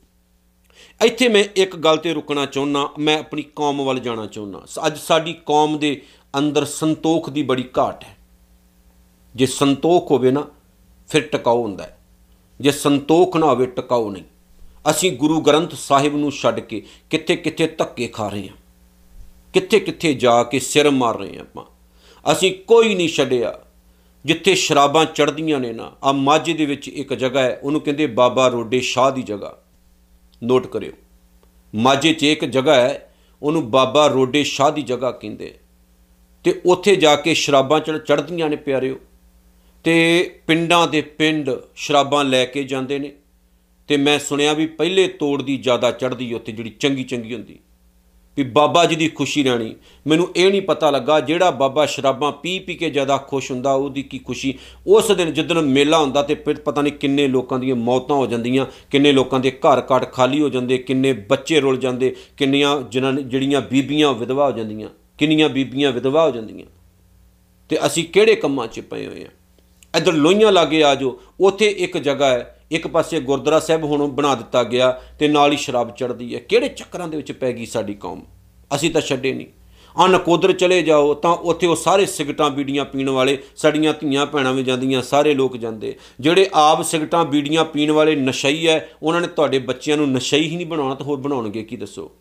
ਇੱਥੇ 1.05 1.29
ਮੈਂ 1.29 1.45
ਇੱਕ 1.57 1.76
ਗੱਲ 1.76 1.97
ਤੇ 1.97 2.15
ਰੁਕਣਾ 2.15 2.47
ਚਾਹੁੰਦਾ 2.47 2.88
ਮੈਂ 2.99 3.19
ਆਪਣੀ 3.19 3.43
ਕੌਮ 3.43 3.85
ਵੱਲ 3.85 3.99
ਜਾਣਾ 3.99 4.26
ਚਾਹੁੰਦਾ 4.26 4.62
ਅੱਜ 4.87 4.99
ਸਾਡੀ 4.99 5.33
ਕੌਮ 5.47 5.79
ਦੇ 5.79 6.03
ਅੰਦਰ 6.38 6.65
ਸੰਤੋਖ 6.65 7.31
ਦੀ 7.31 7.43
ਬੜੀ 7.43 7.69
ਘਾਟ 7.79 8.05
ਹੈ। 8.05 8.17
ਜੇ 9.37 9.47
ਸੰਤੋਖ 9.47 10.11
ਹੋਵੇ 10.11 10.31
ਨਾ, 10.31 10.47
ਫਿਰ 11.09 11.23
ਟਿਕਾਉ 11.23 11.62
ਹੁੰਦਾ 11.62 11.85
ਹੈ। 11.85 11.99
ਜੇ 12.61 12.71
ਸੰਤੋਖ 12.71 13.37
ਨਾ 13.37 13.47
ਹੋਵੇ 13.47 13.67
ਟਿਕਾਉ 13.67 14.11
ਨਹੀਂ। 14.11 14.23
ਅਸੀਂ 14.91 15.12
ਗੁਰੂ 15.12 15.41
ਗ੍ਰੰਥ 15.41 15.75
ਸਾਹਿਬ 15.75 16.17
ਨੂੰ 16.17 16.33
ਛੱਡ 16.33 16.61
ਕੇ 16.61 16.83
ਕਿੱਥੇ 17.11 17.37
ਕਿੱਥੇ 17.37 17.67
ਧੱਕੇ 17.67 18.09
ਖਾ 18.09 18.29
ਰਹੇ 18.29 18.49
ਹਾਂ। 18.49 18.57
ਕਿੱਥੇ 19.53 19.81
ਕਿੱਥੇ 19.81 20.15
ਜਾ 20.15 20.43
ਕੇ 20.43 20.59
ਸਿਰ 20.59 20.91
ਮਾਰ 20.91 21.19
ਰਹੇ 21.19 21.35
ਹਾਂ 21.35 21.43
ਆਪਾਂ। 21.43 21.65
ਅਸੀਂ 22.33 22.55
ਕੋਈ 22.55 22.95
ਨਹੀਂ 22.95 23.09
ਛੱਡਿਆ। 23.09 23.59
ਜਿੱਥੇ 24.25 24.55
ਸ਼ਰਾਬਾਂ 24.55 25.05
ਚੜਦੀਆਂ 25.05 25.61
ਨੇ 25.61 25.73
ਨਾ 25.73 25.93
ਆ 26.05 26.12
ਮਾਝੇ 26.12 26.53
ਦੇ 26.53 26.67
ਵਿੱਚ 26.67 26.88
ਇੱਕ 26.88 27.15
ਜਗ੍ਹਾ 27.15 27.43
ਹੈ, 27.43 27.61
ਉਹਨੂੰ 27.62 27.81
ਕਹਿੰਦੇ 27.81 28.07
ਬਾਬਾ 28.07 28.49
ਰੋਡੇ 28.49 28.81
ਸ਼ਾਹ 28.81 29.11
ਦੀ 29.11 29.23
ਜਗ੍ਹਾ। 29.23 29.62
ਨੋਟ 30.45 30.66
ਕਰਿਓ। 30.66 30.93
ਮਾਝੇ 31.75 32.12
'ਚ 32.12 32.23
ਇੱਕ 32.23 32.45
ਜਗ੍ਹਾ 32.45 32.75
ਹੈ, 32.75 33.14
ਉਹਨੂੰ 33.43 33.71
ਬਾਬਾ 33.71 34.07
ਰੋਡੇ 34.07 34.45
ਸ਼ਾਹ 34.45 34.73
ਦੀ 34.73 34.83
ਜਗ੍ਹਾ 34.83 35.11
ਕਹਿੰਦੇ 35.11 35.59
ਤੇ 36.45 36.61
ਉੱਥੇ 36.66 36.97
ਜਾ 36.97 37.16
ਕੇ 37.16 37.35
ਸ਼ਰਾਬਾਂ 37.35 37.81
ਚੜਦੀਆਂ 37.81 38.49
ਨੇ 38.49 38.57
ਪਿਆਰਿਓ। 38.57 38.97
ਤੇ 39.85 40.40
ਪਿੰਡਾਂ 40.47 40.88
ਦੇ 40.88 41.00
ਪਿੰਡ 41.00 41.50
ਸ਼ਰਾਬਾਂ 41.76 42.25
ਲੈ 42.25 42.45
ਕੇ 42.45 42.64
ਜਾਂਦੇ 42.64 42.99
ਨੇ। 42.99 43.12
ਤੇ 43.88 43.97
ਮੈਂ 43.97 44.19
ਸੁਣਿਆ 44.19 44.52
ਵੀ 44.52 44.66
ਪਹਿਲੇ 44.66 45.09
ਤੋੜ 45.09 45.43
ਦੀ 45.43 45.57
ਜ਼ਿਆਦਾ 45.57 45.90
ਚੜਦੀ 45.90 46.35
ਉੱਥੇ 46.35 46.52
ਜਿਹੜੀ 46.52 46.71
ਚੰਗੀ 46.71 47.05
ਚੰਗੀ 47.05 47.35
ਹੁੰਦੀ। 47.35 47.59
ਵੀ 48.37 48.45
ਬਾਬਾ 48.45 48.85
ਜੀ 48.85 48.97
ਦੀ 48.97 49.09
ਖੁਸ਼ੀ 49.09 49.43
ਰਹਿਣੀ। 49.43 49.75
ਮੈਨੂੰ 50.07 50.28
ਇਹ 50.37 50.50
ਨਹੀਂ 50.50 50.62
ਪਤਾ 50.62 50.90
ਲੱਗਾ 50.90 51.21
ਜਿਹੜਾ 51.21 51.50
ਬਾਬਾ 51.50 51.87
ਸ਼ਰਾਬਾਂ 51.87 52.33
ਪੀ 52.33 52.59
ਪੀ 52.59 52.75
ਕੇ 52.75 52.90
ਜ਼ਿਆਦਾ 52.90 53.16
ਖੁਸ਼ 53.16 53.50
ਹੁੰਦਾ, 53.50 53.73
ਉਹਦੀ 53.73 54.02
ਕੀ 54.02 54.19
ਖੁਸ਼ੀ। 54.19 54.55
ਉਸ 54.87 55.11
ਦਿਨ 55.12 55.33
ਜਦੋਂ 55.33 55.62
ਮੇਲਾ 55.62 55.99
ਹੁੰਦਾ 55.99 56.23
ਤੇ 56.23 56.35
ਫਿਰ 56.35 56.61
ਪਤਾ 56.61 56.83
ਨਹੀਂ 56.83 56.93
ਕਿੰਨੇ 56.93 57.26
ਲੋਕਾਂ 57.28 57.59
ਦੀਆਂ 57.59 57.76
ਮੌਤਾਂ 57.76 58.16
ਹੋ 58.16 58.26
ਜਾਂਦੀਆਂ, 58.26 58.66
ਕਿੰਨੇ 58.90 59.12
ਲੋਕਾਂ 59.12 59.40
ਦੇ 59.40 59.50
ਘਰ 59.50 59.83
ਘਟ 59.87 60.12
ਖਾਲੀ 60.12 60.40
ਹੋ 60.40 60.49
ਜਾਂਦੇ, 60.49 60.78
ਕਿੰਨੇ 60.78 61.12
ਬੱਚੇ 61.12 61.61
ਰੁੱਲ 61.61 61.76
ਜਾਂਦੇ, 61.76 62.14
ਕਿੰਨੀਆਂ 62.37 62.81
ਜਿਨ੍ਹਾਂ 62.83 63.12
ਜਿਹੜੀਆਂ 63.12 63.61
ਬੀਬੀਆਂ 63.61 64.12
ਵਿਧਵਾ 64.12 64.47
ਹੋ 64.47 64.57
ਜਾਂਦੀਆਂ, 64.57 64.88
ਕਿੰਨੀਆਂ 65.19 65.49
ਬੀਬੀਆਂ 65.49 65.93
ਵਿਧਵਾ 65.93 66.25
ਹੋ 66.25 66.31
ਜਾਂਦੀਆਂ। 66.31 66.66
ਤੇ 67.69 67.78
ਅਸੀਂ 67.87 68.05
ਕਿਹੜੇ 68.05 68.35
ਕੰਮਾਂ 68.35 68.66
'ਚ 68.66 68.81
ਪਏ 68.81 69.07
ਹੋਏ 69.07 69.25
ਆ 69.25 69.99
ਇਧਰ 69.99 70.12
ਲੋਹੀਆਂ 70.12 70.52
ਲਾਗੇ 70.52 70.83
ਆ 70.85 70.95
ਜੋ 70.95 71.19
ਉੱਥੇ 71.40 71.66
ਇੱਕ 71.69 71.99
ਜਗ੍ਹਾ 71.99 72.28
ਹੈ 72.28 72.56
ਇੱਕ 72.70 72.87
ਪਾਸੇ 72.87 73.20
ਗੁਰਦੁਆਰਾ 73.20 73.61
ਸਾਹਿਬ 73.61 73.85
ਹੁਣ 73.85 74.06
ਬਣਾ 74.06 74.35
ਦਿੱਤਾ 74.35 74.64
ਗਿਆ 74.64 75.00
ਤੇ 75.18 75.28
ਨਾਲ 75.28 75.52
ਹੀ 75.52 75.56
ਸ਼ਰਾਬ 75.56 75.90
ਚੜਦੀ 75.90 76.35
ਹੈ। 76.35 76.40
ਕਿਹੜੇ 76.40 76.68
ਚੱਕਰਾਂ 76.68 77.08
ਦੇ 77.08 77.16
ਵਿੱਚ 77.16 77.32
ਪੈ 77.32 77.52
ਗਈ 77.52 77.66
ਸਾਡੀ 77.66 77.94
ਕੌਮ? 77.94 78.23
ਅਸੀਂ 78.75 78.90
ਤਾਂ 78.90 79.00
ਛੱਡੇ 79.00 79.32
ਨਹੀਂ। 79.32 79.46
ਅਨ 80.04 80.18
ਕੋਦਰ 80.18 80.52
ਚਲੇ 80.52 80.82
ਜਾਓ 80.82 81.14
ਤਾਂ 81.14 81.30
ਉੱਥੇ 81.30 81.66
ਉਹ 81.66 81.76
ਸਾਰੇ 81.76 82.06
ਸਿਗਟਾਂ 82.06 82.50
ਬੀੜੀਆਂ 82.50 82.85
ਪੀਣ 82.85 83.11
ਵਾਲੇ 83.11 83.38
ਸਾਡੀਆਂ 83.56 83.94
ਧੀਆਂ 83.94 84.26
ਭੈਣਾਂ 84.26 84.52
ਵੀ 84.52 84.62
ਜਾਂਦੀਆਂ, 84.62 85.02
ਸਾਰੇ 85.02 85.35
ਲੋਕ 85.35 85.56
ਜਾਂਦੇ। 85.56 85.96
ਜਿਹੜੇ 86.20 86.50
ਆਪ 86.54 86.82
ਸਿਗਟਾਂ 86.82 87.25
ਬੀੜੀਆਂ 87.25 87.64
ਪੀਣ 87.64 87.90
ਵਾਲੇ 87.90 88.16
ਨਸ਼ਈ 88.16 88.68
ਹੈ, 88.68 88.88
ਉਹਨਾਂ 89.02 89.20
ਨੇ 89.20 89.26
ਤੁਹਾਡੇ 89.26 89.58
ਬੱਚਿਆਂ 89.58 89.96
ਨੂੰ 89.96 90.12
ਨਸ਼ਈ 90.12 90.49
ਹੀ 90.49 90.56
ਨਹੀਂ 90.56 90.66
ਬਣਾਉਣਾ 90.66 90.94
ਤਾਂ 90.94 91.06
ਹੋਰ 91.06 91.18
ਬਣਾਉਣਗੇ, 91.18 91.62
ਕੀ 91.62 91.76
ਦੱਸੋ? 91.76 92.12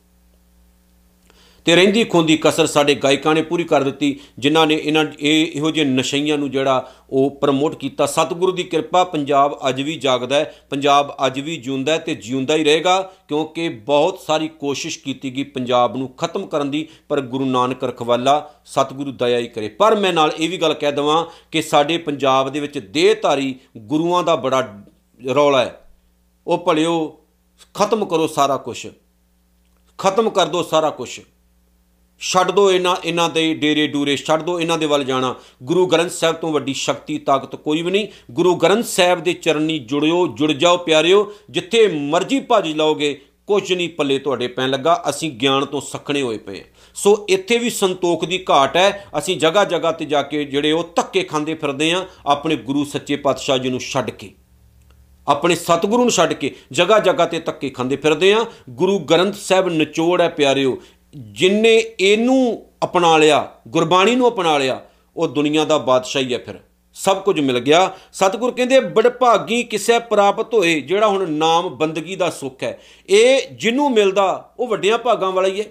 ਤੇ 1.66 1.76
ਰਹਿੰਦੀ 1.76 2.04
ਖੁੰਦੀ 2.04 2.36
ਕਸਰ 2.38 2.66
ਸਾਡੇ 2.66 2.94
ਗਾਇਕਾਂ 2.96 3.34
ਨੇ 3.36 3.42
ਪੂਰੀ 3.42 3.64
ਕਰ 3.64 3.84
ਦਿੱਤੀ, 3.84 4.20
ਜਿਨ੍ਹਾਂ 4.40 4.66
ਨੇ 4.68 4.76
ਇਹਨਾਂ 4.76 5.06
ਇਹ 5.20 5.48
ਇਹੋ 5.48 5.72
ਜਿਹੇ 5.72 5.86
ਨਸ਼ਈਆਂ 5.86 6.38
ਨੂੰ 6.38 6.50
ਜਿਹੜਾ 6.52 6.92
ਉਹ 7.10 7.30
ਪ੍ਰਮੋਟ 7.42 7.76
ਕੀਤਾ। 7.76 8.06
ਸਤਿਗੁਰੂ 8.06 8.52
ਦੀ 8.52 8.64
ਕਿਰਪਾ 8.64 9.04
ਪੰਜਾਬ 9.04 9.58
ਅੱਜ 9.70 9.82
ਵੀ 9.82 9.96
ਜਾਗਦਾ 9.96 10.36
ਹੈ, 10.36 10.54
ਪੰਜਾਬ 10.70 11.16
ਅੱਜ 11.26 11.40
ਵੀ 11.40 11.56
ਜਿਉਂਦਾ 11.58 11.92
ਹੈ 11.92 11.98
ਤੇ 11.98 12.16
ਜਿਉਂਦਾ 12.16 12.56
ਹੀ 12.56 12.64
ਰਹੇਗਾ, 12.64 13.00
ਕਿਉਂਕਿ 13.28 13.68
ਬਹੁਤ 13.70 14.20
ਸਾਰੀ 14.20 14.48
ਕੋਸ਼ਿਸ਼ 14.48 15.00
ਕੀਤੀ 15.00 15.36
ਗਈ 15.36 15.44
ਪੰਜਾਬ 15.44 15.96
ਨੂੰ 15.98 16.10
ਖਤਮ 16.18 16.46
ਕਰਨ 16.48 16.72
ਦੀ, 16.72 16.88
ਪਰ 17.10 17.22
ਗੁਰੂ 17.22 17.46
ਨਾਨਕ 17.46 17.84
ਰਖਵਾਲਾ 17.84 18.40
ਸਤਿਗੁਰੂ 18.66 19.12
ਦਇਆ 19.12 19.38
ਹੀ 19.38 19.48
ਕਰੇ। 19.48 19.68
ਪਰ 19.70 19.96
ਮੈਂ 19.96 20.14
ਨਾਲ 20.14 20.32
ਇਹ 20.40 20.50
ਵੀ 20.50 20.58
ਗੱਲ 20.58 20.74
ਕਹਿ 20.74 20.92
ਦਵਾਂ 20.92 21.26
ਕਿ 21.52 21.62
ਸਾਡੇ 21.62 21.98
ਪੰਜਾਬ 21.98 22.50
ਦੇ 22.50 22.60
ਵਿੱਚ 22.60 22.78
ਦੇਹਧਾਰੀ 22.80 23.56
ਗੁਰੂਆਂ 23.78 24.24
ਦਾ 24.24 24.36
ਬੜਾ 24.36 24.68
ਰੌਲਾ 25.20 25.66
ਹੈ। 25.66 25.80
ਉਹ 26.48 26.58
ਭਲਿਓ, 26.58 27.20
ਖਤਮ 27.76 28.06
ਕਰੋ 28.06 28.28
ਸਾਰਾ 28.28 28.58
ਕੁਝ 28.58 28.88
ਖਤਮ 30.00 30.30
ਕਰ 30.30 30.46
ਦਿਓ 30.46 30.62
ਸਾਰਾ 30.64 30.90
ਕੁਝ 30.90 31.10
ਛੱਡ 32.22 32.52
ਦਿਓ 32.52 32.72
ਇਹਨਾਂ 32.72 32.96
ਇਹਨਾਂ 33.06 33.30
ਦੇ 33.30 33.54
ਡੇਰੇ 33.54 33.86
ਡੂਰੇ, 33.88 34.16
ਛੱਡ 34.16 34.42
ਦਿਓ 34.42 34.60
ਇਹਨਾਂ 34.60 34.78
ਦੇ 34.78 34.86
ਵੱਲ 34.86 35.04
ਜਾਣਾ। 35.04 35.34
ਗੁਰੂ 35.64 35.86
ਗ੍ਰੰਥ 35.86 36.12
ਸਾਹਿਬ 36.12 36.36
ਤੋਂ 36.36 36.52
ਵੱਡੀ 36.52 36.74
ਸ਼ਕਤੀ, 36.74 37.18
ਤਾਕਤ 37.18 37.56
ਕੋਈ 37.56 37.82
ਵੀ 37.82 37.92
ਨਹੀਂ। 37.92 38.08
ਗੁਰੂ 38.32 38.56
ਗ੍ਰੰਥ 38.56 38.86
ਸਾਹਿਬ 38.86 39.24
ਦੇ 39.24 39.34
ਚਰਨੀ 39.34 39.78
ਜੁੜਿਓ, 39.80 40.26
ਜੁੜ 40.28 40.52
ਜਾਓ 40.52 40.78
ਪਿਆਰਿਓ। 40.78 41.32
ਜਿੱਥੇ 41.50 41.88
ਮਰਜ਼ੀ 41.88 42.40
ਭੱਜ 42.40 42.68
ਲਾਓਗੇ 42.68 43.14
ਕੁਝ 43.48 43.74
ਨਹੀਂ 43.74 43.90
ਪੱਲੇ 43.90 44.18
ਤੁਹਾਡੇ 44.20 44.48
ਪੈਣ 44.48 44.70
ਲੱਗਾ। 44.70 45.04
ਅਸੀਂ 45.10 45.32
ਗਿਆਨ 45.32 45.66
ਤੋਂ 45.66 45.82
ਸਖਣੇ 45.82 46.22
ਹੋਏ 46.22 46.38
ਪਏ 46.38 46.64
ਸੋ 46.96 47.26
ਇੱਥੇ 47.30 47.58
ਵੀ 47.58 47.70
ਸੰਤੋਖ 47.70 48.26
ਦੀ 48.26 48.44
ਘਾਟ 48.50 48.78
ਹੈ। 48.78 49.08
ਅਸੀਂ 49.18 49.38
ਜਗ੍ਹਾ 49.40 49.64
ਜਗ੍ਹਾ 49.66 49.92
ਤੇ 49.92 50.06
ਜਾ 50.06 50.22
ਕੇ 50.22 50.44
ਜਿਹੜੇ 50.46 50.72
ਉਹ 50.72 50.90
ਧੱਕੇ 50.96 51.24
ਖਾਂਦੇ 51.24 51.54
ਫਿਰਦੇ 51.54 51.92
ਆ 51.92 52.06
ਆਪਣੇ 52.26 52.56
ਗੁਰੂ 52.56 52.86
ਸੱਚੇ 52.86 53.16
ਪਾਤਸ਼ਾਹ 53.16 53.58
ਜੀ 53.58 53.70
ਨੂੰ 53.70 53.80
ਛੱਡ 53.82 54.10
ਕੇ। 54.10 54.32
ਆਪਣੇ 55.28 55.56
ਸਤਿਗੁਰੂ 55.56 56.02
ਨੂੰ 56.02 56.12
ਛੱਡ 56.12 56.34
ਕੇ 56.34 56.54
ਜਗ੍ਹਾ 56.72 56.98
ਜਗ੍ਹਾ 57.00 57.26
ਤੇ 57.26 57.40
ਧੱਕੇ 57.40 57.70
ਖਾਂਦੇ 57.70 57.96
ਫਿਰਦੇ 57.96 58.32
ਆ 58.34 58.46
ਗੁਰੂ 58.70 58.98
ਗ੍ਰੰਥ 59.02 59.36
ਸਾਹਿਬ 59.36 59.70
ਨਿਚੋੜ 59.70 60.20
ਹੈ 60.22 60.28
ਪਿਆਰਿਓ। 60.30 60.78
ਜਿਨਨੇ 61.16 61.84
ਇਹਨੂੰ 62.00 62.66
ਅਪਣਾ 62.84 63.18
ਲਿਆ, 63.18 63.52
ਗੁਰਬਾਣੀ 63.68 64.16
ਨੂੰ 64.16 64.28
ਅਪਣਾ 64.28 64.58
ਲਿਆ, 64.58 64.82
ਉਹ 65.18 65.28
ਦੁਨੀਆ 65.28 65.66
ਦਾ 65.66 65.78
ਬਾਦਸ਼ਾਹ 65.78 66.22
ਹੀ 66.22 66.34
ਹੈ 66.34 66.40
ਫਿਰ। 66.40 66.56
ਸਭ 66.94 67.22
ਕੁਝ 67.22 67.40
ਮਿਲ 67.40 67.60
ਗਿਆ। 67.60 67.92
ਸਤਿਗੁਰ 68.14 68.52
ਕਹਿੰਦੇ, 68.52 68.80
ਬੜਭਾਗੀ 68.80 69.64
ਕਿਸੇ 69.64 70.00
ਪ੍ਰਾਪਤ 70.00 70.54
ਹੋਏ, 70.54 70.82
ਜਿਹੜਾ 70.82 71.08
ਹੁਣ 71.08 71.30
ਨਾਮ 71.30 71.70
ਬੰਦਗੀ 71.70 72.16
ਦਾ 72.16 72.30
ਸੁੱਖ 72.30 72.64
ਹੈ। 72.64 72.80
ਇਹ 73.10 73.42
ਜਿਹਨੂੰ 73.52 73.92
ਮਿਲਦਾ, 73.92 74.54
ਉਹ 74.60 74.68
ਵੱਡਿਆਂ 74.68 74.98
ਭਾਗਾਂ 74.98 75.32
ਵਾਲਾ 75.32 75.48
ਹੀ 75.48 75.60
ਹੈ। 75.60 75.66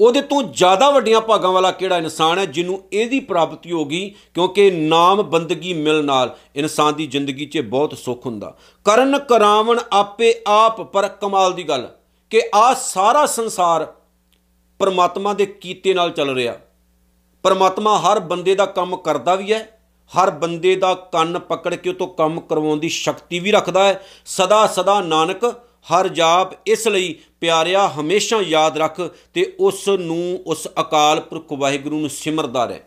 ਉਹਦੇ 0.00 0.20
ਤੋਂ 0.20 0.42
ਜ਼ਿਆਦਾ 0.42 0.90
ਵੱਡੀਆਂ 0.90 1.20
ਭਾਗਾਂ 1.20 1.52
ਵਾਲਾ 1.52 1.70
ਕਿਹੜਾ 1.70 1.98
ਇਨਸਾਨ 1.98 2.38
ਹੈ, 2.38 2.44
ਜਿਹਨੂੰ 2.44 2.82
ਇਹਦੀ 2.92 3.20
ਪ੍ਰਾਪਤੀ 3.20 3.72
ਹੋ 3.72 3.84
ਗਈ, 3.84 4.14
ਕਿਉਂਕਿ 4.34 4.70
ਨਾਮ 4.70 5.22
ਬੰਦਗੀ 5.22 5.74
ਮਿਲ 5.74 6.04
ਨਾਲ 6.04 6.36
ਇਨਸਾਨ 6.56 6.94
ਦੀ 6.94 7.06
ਜ਼ਿੰਦਗੀ 7.06 7.46
'ਚ 7.46 7.58
ਬਹੁਤ 7.58 7.98
ਸੁੱਖ 7.98 8.26
ਹੁੰਦਾ। 8.26 8.56
ਕਰਨ 8.84 9.18
ਕਰਾਵਣ 9.18 9.78
ਆਪੇ 9.92 10.34
ਆਪ, 10.46 10.80
ਪਰ 10.80 11.08
ਕਮਾਲ 11.08 11.52
ਦੀ 11.52 11.62
ਗੱਲ, 11.62 11.88
ਕਿ 12.30 12.42
ਆ 12.54 12.74
ਸਾਰਾ 12.74 13.26
ਸੰਸਾਰ 13.26 13.94
ਪਰਮਾਤਮਾ 14.78 15.34
ਦੇ 15.34 15.46
ਕੀਤੇ 15.46 15.94
ਨਾਲ 15.94 16.10
ਚੱਲ 16.10 16.34
ਰਿਹਾ। 16.34 16.54
ਪਰਮਾਤਮਾ 17.42 17.98
ਹਰ 17.98 18.20
ਬੰਦੇ 18.20 18.54
ਦਾ 18.54 18.66
ਕੰਮ 18.66 18.96
ਕਰਦਾ 18.96 19.34
ਵੀ 19.34 19.52
ਹੈ, 19.52 19.80
ਹਰ 20.18 20.30
ਬੰਦੇ 20.30 20.76
ਦਾ 20.76 20.94
ਕੰਨ 20.94 21.38
ਪਕੜ 21.38 21.74
ਕੇ 21.74 21.90
ਉਹ 21.90 21.94
ਤੋਂ 21.94 22.06
ਕੰਮ 22.06 22.40
ਕਰਵਾਉਣ 22.40 22.78
ਦੀ 22.78 22.88
ਸ਼ਕਤੀ 22.88 23.38
ਵੀ 23.38 23.52
ਰੱਖਦਾ 23.52 23.84
ਹੈ। 23.84 24.06
ਸਦਾ 24.26 24.66
ਸਦਾ 24.66 25.00
ਨਾਨਕ, 25.00 25.44
ਹਰ 25.92 26.08
ਜਾਪ 26.08 26.68
ਇਸ 26.68 26.88
ਲਈ 26.88 27.14
ਪਿਆਰਿਆ, 27.40 27.88
ਹਮੇਸ਼ਾ 27.88 28.40
ਯਾਦ 28.40 28.78
ਰੱਖ 28.78 29.00
ਤੇ 29.34 29.56
ਉਸ 29.60 29.88
ਨੂੰ, 29.88 30.42
ਉਸ 30.46 30.68
ਅਕਾਲ 30.80 31.20
ਪੁਰਖ 31.20 31.52
ਵਾਹਿਗੁਰੂ 31.52 32.00
ਨੂੰ 32.00 32.10
ਸਿਮਰਦਾ 32.10 32.64
ਰਹਿ। 32.64 32.80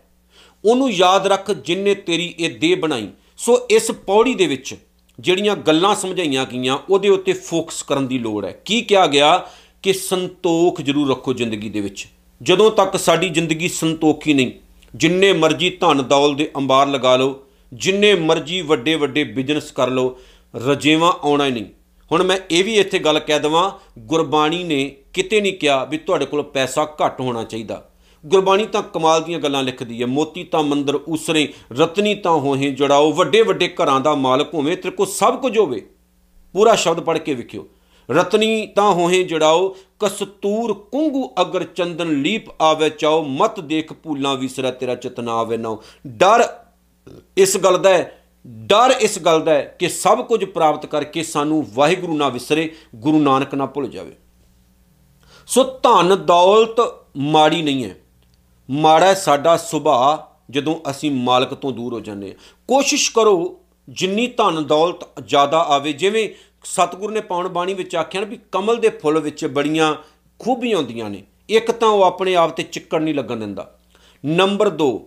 ਉਹਨੂੰ 0.66 0.92
ਯਾਦ 0.92 1.28
ਰੱਖ 1.28 1.52
ਜਿਨਨੇ 1.52 1.96
ਤੇਰੀ 1.96 2.36
ਇਹ 2.40 2.60
ਦੇਹ 2.60 2.78
ਬਣਾਈ। 2.78 3.08
ਸੋ 3.38 3.68
ਇਸ 3.70 3.92
ਪੌੜੀ 3.92 4.36
ਦੇ 4.36 4.48
ਵਿੱਚ 4.48 4.76
ਜਿਹੜੀਆਂ 5.20 5.56
ਗੱਲਾਂ 5.56 5.96
ਸਮਝਾਈਆਂ 5.96 6.46
ਗਈਆਂ, 6.46 6.78
ਉਹਦੇ 6.90 7.10
ਉੱਤੇ 7.10 7.34
ਫੋਕਸ 7.34 7.84
ਕਰਨ 7.84 8.08
ਦੀ 8.08 8.20
ਲੋੜ 8.20 8.46
ਹੈ। 8.46 8.52
ਕੀ 8.52 8.82
ਕਿਹਾ 8.82 9.08
ਗਿਆ? 9.08 9.48
ਕਿ 9.84 9.94
ਸੰਤੋਖ 9.94 10.82
ਜ਼ਰੂਰ 10.82 11.10
ਰੱਖੋ 11.10 11.34
ਜ਼ਿੰਦਗੀ 11.34 11.70
ਦੇ 11.70 11.82
ਵਿੱਚ। 11.82 12.08
ਜਦੋਂ 12.42 12.72
ਤੱਕ 12.72 12.98
ਸਾਡੀ 13.00 13.30
ਜ਼ਿੰਦਗੀ 13.30 13.68
ਸੰਤੋਖੀ 13.68 14.34
ਨਹੀਂ, 14.34 14.52
ਜਿੰਨੇ 14.96 15.34
ਮਰਜ਼ੀ 15.34 15.70
ਧਨ 15.70 16.04
ਦੌਲ 16.04 16.36
ਦੇ 16.36 16.52
ਅੰਬਾਰ 16.58 16.88
ਲਗਾ 16.88 17.16
ਲਓ, 17.16 17.40
ਜਿੰਨੇ 17.74 18.16
ਮਰਜ਼ੀ 18.16 18.62
ਵੱਡੇ 18.62 18.96
ਵੱਡੇ 18.96 19.24
ਬਿਜ਼ਨਸ 19.24 19.72
ਕਰ 19.72 19.90
ਲਓ, 19.90 20.18
ਰਜੇਵਾ 20.56 21.20
ਆਉਣਾ 21.24 21.46
ਹੀ 21.46 21.52
ਨਹੀਂ। 21.52 21.66
ਹੁਣ 22.12 22.24
ਮੈਂ 22.24 22.38
ਇਹ 22.52 22.64
ਵੀ 22.64 22.76
ਇੱਥੇ 22.76 23.00
ਗੱਲ 23.00 23.20
ਕਹਿ 23.20 23.40
ਦਵਾਂ, 23.40 23.72
ਗੁਰਬਾਣੀ 24.00 24.64
ਨੇ 24.64 24.96
ਕਿਤੇ 25.14 25.42
ਨਹੀਂ 25.42 25.54
ਕਿਹਾ 25.54 25.84
ਵੀ 25.84 25.98
ਤੁਹਾਡੇ 25.98 26.26
ਕੋਲ 26.26 26.44
ਪੈਸਾ 26.44 26.96
ਘੱਟ 27.06 27.22
ਹੋਣਾ 27.22 27.44
ਚਾਹੀਦਾ। 27.44 27.90
ਗੁਰਬਾਣੀ 28.26 28.66
ਤਾਂ 28.66 28.84
ਕਮਾਲ 28.84 29.24
ਦੀਆਂ 29.24 29.40
ਗੱਲਾਂ 29.40 29.64
ਲਿਖਦੀ 29.64 30.02
ਹੈ, 30.02 30.08
ਮੋਤੀ 30.08 30.44
ਤਾਂ 30.44 30.64
ਮੰਦਰ 30.64 30.96
ਉਸਰੇ, 30.96 31.54
ਰਤਨੀ 31.72 32.16
ਤਾਂ 32.16 32.32
ਹੋਹੇ 32.32 32.72
ਜੜਾਓ, 32.72 33.12
ਵੱਡੇ 33.12 33.42
ਵੱਡੇ 33.42 33.68
ਘਰਾਂ 33.68 34.00
ਦਾ 34.00 34.16
ਮਾਲਕ 34.16 34.54
ਹੋਵੇ, 34.54 34.76
ਤੇਰੇ 34.76 34.96
ਕੋਲ 34.96 35.08
ਸਭ 35.08 35.42
ਕੁਝ 35.42 35.58
ਹੋਵੇ। 35.58 35.86
ਪੂਰਾ 36.54 36.76
ਸ਼ਬਦ 36.76 37.00
ਪੜ੍ਹ 37.00 37.20
ਕੇ 37.20 37.34
ਵੇਖਿਓ। 37.34 37.68
ਰਤਨੀ 38.10 38.68
ਤਾਂ 38.68 38.92
ਹੋਹੇ 38.92 39.24
ਜੜਾਓ, 39.24 39.76
ਕਸਤੂਰ 40.00 40.74
ਕੁੰਗੂ 40.74 41.30
ਅਗਰ 41.42 41.64
ਚੰਦਨ 41.64 42.22
ਲੀਪ 42.22 42.62
ਆਵੇ 42.62 42.90
ਚਾਓ, 42.90 43.24
ਮਤ 43.24 43.60
ਦੇਖ 43.60 43.94
ਭੂਲਾਂ 43.94 44.36
ਵਿਸਰਾ 44.36 44.72
ਤੇਰਾ 44.72 44.96
ਚਤਨਾ 44.96 45.34
ਆਵੇ 45.34 45.58
ਨਾ 45.58 45.78
ਡਰ 46.08 46.44
ਇਸ 47.38 47.58
ਗੱਲ 47.58 47.78
ਦਾ 47.78 47.90
ਹੈ, 47.90 48.22
ਡਰ 48.48 48.94
ਇਸ 49.02 49.20
ਗੱਲ 49.20 49.42
ਦਾ 49.42 49.54
ਹੈ 49.54 49.76
ਕਿ 49.80 49.90
ਸਭ 49.90 50.26
ਕੁਝ 50.26 50.46
ਪ੍ਰਾਪਤ 50.46 50.86
ਕਰਕੇ 50.86 51.24
ਸਾਨੂੰ 51.24 51.66
ਵਾਹਿਗੁਰੂ 51.74 52.18
ਨਾ 52.18 52.30
ਵਿਸਰੇ, 52.30 52.72
ਗੁਰੂ 52.96 53.20
ਨਾਨਕ 53.20 53.56
ਨਾ 53.56 53.66
ਭੁੱਲ 53.66 53.88
ਜਾਵੇ। 53.88 54.16
ਸੋ 55.48 55.64
ਧਨ 55.64 56.26
ਦੌਲਤ 56.26 56.82
ਮਾੜੀ 57.18 57.62
ਨਹੀਂ 57.62 57.84
ਹੈ। 57.86 57.96
ਮਾੜਾ 58.70 59.14
ਸਾਡਾ 59.14 59.58
ਸੁਭਾਅ 59.58 60.30
ਜਦੋਂ 60.52 60.76
ਅਸੀਂ 60.90 61.12
ਮਾਲਕ 61.12 61.54
ਤੋਂ 61.54 61.72
ਦੂਰ 61.72 61.94
ਹੋ 61.94 62.00
ਜਾਂਦੇ 62.00 62.28
ਹਾਂ। 62.28 62.36
ਕੋਸ਼ਿਸ਼ 62.68 63.12
ਕਰੋ 63.12 63.60
ਜਿੰਨੀ 63.90 64.28
ਧਨ 64.28 64.64
ਦੌਲਤ 64.66 65.24
ਜ਼ਿਆਦਾ 65.26 65.60
ਆਵੇ, 65.60 65.94
ਜਿਵੇਂ 65.94 66.30
ਸਤਿਗੁਰੂ 66.64 67.14
ਨੇ 67.14 67.22
ਪਾਉਣ 67.22 67.50
ਬਾਣੀ 67.50 67.74
ਵਿੱਚ 67.74 67.96
ਆਖਿਆ 67.96 68.22
ਨਾ 68.22 68.28
ਵੀ 68.28 68.40
ਕਮਲ 68.52 68.78
ਦੇ 68.78 68.90
ਫੁੱਲ 68.90 69.20
ਵਿੱਚ 69.20 69.46
ਬੜੀਆਂ 69.46 69.96
ਖੂਬੀਆਂ 70.40 70.78
ਹੁੰਦੀਆਂ 70.78 71.10
ਨੇ। 71.10 71.24
ਇੱਕ 71.50 71.72
ਤਾਂ 71.72 71.88
ਉਹ 71.88 72.04
ਆਪਣੇ 72.04 72.36
ਆਪ 72.36 72.50
ਤੇ 72.50 72.64
ਚਿੱਕੜ 72.64 73.02
ਨਹੀਂ 73.02 73.16
ਲੱਗਣ 73.16 73.36
ਦਿੰਦਾ। 73.36 73.76
ਨੰਬਰ 74.26 74.70
2 74.70 75.00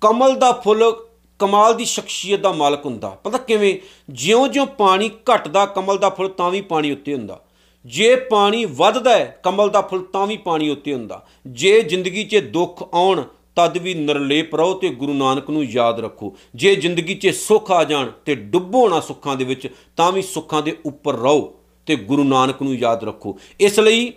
ਕਮਲ 0.00 0.36
ਦਾ 0.36 0.52
ਫੁੱਲ 0.52 1.06
ਕਮਾਲ 1.38 1.74
ਦੀ 1.74 1.84
ਸ਼ਖਸੀਅਤ 1.84 2.40
ਦਾ 2.40 2.52
ਮਾਲਕ 2.52 2.86
ਹੁੰਦਾ। 2.86 3.08
ਪਤਾ 3.08 3.38
ਕਿਵੇਂ? 3.38 3.78
ਜਿਉਂ-ਜਿਉਂ 4.10 4.66
ਪਾਣੀ 4.66 5.08
ਘਟਦਾ, 5.08 5.66
ਕਮਲ 5.66 5.98
ਦਾ 5.98 6.10
ਫੁੱਲ 6.10 6.28
ਤਾਂ 6.28 6.50
ਵੀ 6.50 6.60
ਪਾਣੀ 6.60 6.90
ਉੱਤੇ 6.90 7.14
ਹੁੰਦਾ। 7.14 7.40
ਜੇ 7.86 8.16
ਪਾਣੀ 8.16 8.64
ਵੱਧਦਾ 8.64 9.10
ਹੈ, 9.10 9.40
ਕਮਲ 9.42 9.68
ਦਾ 9.68 9.80
ਫੁੱਲ 9.80 10.02
ਤਾਂ 10.02 10.26
ਵੀ 10.26 10.36
ਪਾਣੀ 10.36 10.68
ਉੱਤੇ 10.68 10.94
ਹੁੰਦਾ। 10.94 11.26
ਜੇ 11.46 11.82
ਜ਼ਿੰਦਗੀ 11.82 12.24
'ਚ 12.24 12.36
ਦੁੱਖ 12.36 12.82
ਆਉਣ 12.94 13.22
ਤਦ 13.56 13.78
ਵੀ 13.78 13.94
ਨਿਰਲੇਪ 13.94 14.54
ਰਹੋ 14.54 14.74
ਤੇ 14.74 14.88
ਗੁਰੂ 14.88 15.14
ਨਾਨਕ 15.14 15.50
ਨੂੰ 15.50 15.64
ਯਾਦ 15.64 16.00
ਰੱਖੋ। 16.00 16.36
ਜੇ 16.54 16.74
ਜ਼ਿੰਦਗੀ 16.74 17.14
'ਚ 17.14 17.34
ਸੁੱਖ 17.34 17.70
ਆ 17.70 17.84
ਜਾਣ 17.84 18.10
ਤੇ 18.24 18.34
ਡੁੱਬੋ 18.34 18.88
ਨਾ 18.88 19.00
ਸੁੱਖਾਂ 19.00 19.36
ਦੇ 19.36 19.44
ਵਿੱਚ, 19.44 19.68
ਤਾਂ 19.96 20.12
ਵੀ 20.12 20.22
ਸੁੱਖਾਂ 20.22 20.62
ਦੇ 20.62 20.76
ਉੱਪਰ 20.86 21.14
ਰਹੋ 21.14 21.54
ਤੇ 21.86 21.96
ਗੁਰੂ 21.96 22.24
ਨਾਨਕ 22.24 22.62
ਨੂੰ 22.62 22.74
ਯਾਦ 22.74 23.04
ਰੱਖੋ। 23.04 23.38
ਇਸ 23.60 23.80
ਲਈ 23.80 24.12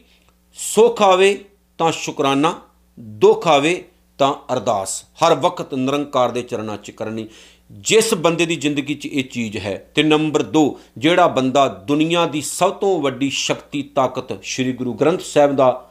ਸੁੱਖ 0.54 1.02
ਆਵੇ 1.02 1.46
ਤਾਂ 1.78 1.92
ਸ਼ੁਕਰਾਨਾ, 1.92 2.62
ਦੁੱਖ 3.00 3.48
ਆਵੇ 3.48 3.84
ਤਾਂ 4.18 4.34
ਅਰਦਾਸ। 4.54 5.04
ਹਰ 5.24 5.36
ਵਕਤ 5.36 5.74
ਨਿਰੰਕਾਰ 5.74 6.32
ਦੇ 6.32 6.42
ਚਰਨਾਂ 6.42 6.78
'ਚ 6.78 6.92
ਕਰਨੀ। 6.92 7.28
ਜਿਸ 7.72 8.14
ਬੰਦੇ 8.14 8.46
ਦੀ 8.46 8.56
ਜ਼ਿੰਦਗੀ 8.56 8.94
'ਚ 8.94 9.06
ਇਹ 9.06 9.24
ਚੀਜ਼ 9.24 9.58
ਹੈ, 9.58 9.92
ਤੇ 9.96 10.04
ਨੰਬਰ 10.04 10.44
2 10.44 10.80
ਜਿਹੜਾ 10.98 11.28
ਬੰਦਾ 11.28 11.68
ਦੁਨੀਆ 11.68 12.26
ਦੀ 12.26 12.42
ਸਭ 12.42 12.72
ਤੋਂ 12.72 13.02
ਵੱਡੀ 13.02 13.30
ਸ਼ਕਤੀ 13.30 13.82
ਤਾਕਤ 13.84 14.44
ਸ੍ਰੀ 14.44 14.72
ਗੁਰੂ 14.72 14.94
ਗ੍ਰੰਥ 14.94 15.22
ਸਾਹਿਬ 15.22 15.56
ਦਾ 15.56 15.89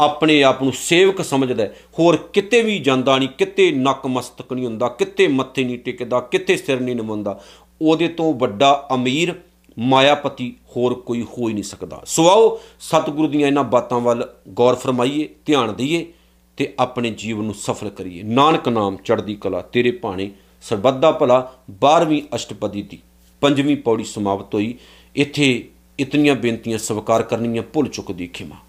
ਆਪਣੇ 0.00 0.42
ਆਪ 0.42 0.62
ਨੂੰ 0.62 0.72
ਸੇਵਕ 0.72 1.22
ਸਮਝਦਾ 1.22 1.66
ਹੋਰ 1.98 2.16
ਕਿਤੇ 2.16 2.62
ਵੀ 2.62 2.78
ਜਾਂਦਾ 2.78 3.18
ਨਹੀਂ, 3.18 3.28
ਕਿਤੇ 3.28 3.70
ਨੱਕ 3.72 4.06
ਮਸਤਕ 4.06 4.52
ਨਹੀਂ 4.52 4.66
ਹੁੰਦਾ, 4.66 4.88
ਕਿਤੇ 4.88 5.28
ਮੱਥੇ 5.28 5.64
ਨਹੀਂ 5.64 5.78
ਟਿਕਦਾ, 5.78 6.20
ਕਿਤੇ 6.20 6.56
ਸਿਰ 6.56 6.80
ਨਹੀਂ 6.80 6.96
ਨਿਮਉਂਦਾ 6.96 7.40
ਉਹਦੇ 7.82 8.08
ਤੋਂ 8.08 8.34
ਵੱਡਾ 8.34 8.88
ਅਮੀਰ, 8.94 9.34
ਮਾਇਆਪਤੀ 9.78 10.54
ਹੋਰ 10.76 10.94
ਕੋਈ 10.94 11.22
ਹੋ 11.22 11.48
ਹੀ 11.48 11.52
ਨਹੀਂ 11.52 11.64
ਸਕਦਾ। 11.64 12.02
ਸੋ 12.06 12.28
ਆਓ 12.28 12.60
ਸਤਿਗੁਰੂ 12.80 13.28
ਦੀਆਂ 13.28 13.46
ਇਹਨਾਂ 13.46 13.64
ਬਾਤਾਂ 13.64 14.00
ਵੱਲ 14.00 14.28
ਗੌਰ 14.48 14.74
ਫਰਮਾਈਏ, 14.74 15.28
ਧਿਆਨ 15.46 15.74
ਦਈਏ 15.74 16.06
ਤੇ 16.56 16.74
ਆਪਣੇ 16.78 17.10
ਜੀਵਨ 17.10 17.44
ਨੂੰ 17.44 17.54
ਸਫਲ 17.54 17.88
ਕਰੀਏ। 17.88 18.22
ਨਾਨਕ 18.22 18.68
ਨਾਮ 18.68 18.96
ਚੜ੍ਹਦੀ 18.96 19.34
ਕਲਾ 19.34 19.60
ਤੇਰੇ 19.60 19.90
ਭਾਣੇ 19.90 20.30
ਸਰਬੱਤ 20.62 20.94
ਦਾ 20.94 21.12
ਭਲਾ 21.12 21.52
12ਵੀਂ 21.70 22.22
ਅਸ਼ਟਪਦੀ 22.34 22.82
ਦੀ 22.82 22.98
ਪੰਜਵੀਂ 23.40 23.76
ਪੌੜੀ 23.76 24.04
ਸਮਾਪਤ 24.04 24.54
ਹੋਈ। 24.54 24.74
ਇੱਥੇ 25.16 25.68
ਇਤਨੀਆਂ 25.98 26.34
ਬੇਨਤੀਆਂ 26.34 26.78
ਸਵਾਰ 26.78 27.22
ਕਰਨੀਆਂ 27.22 27.62
ਭੁੱਲ 27.62 27.88
ਚੁੱਕਦੀ 27.88 28.26
ਖਿਮਾ। 28.26 28.56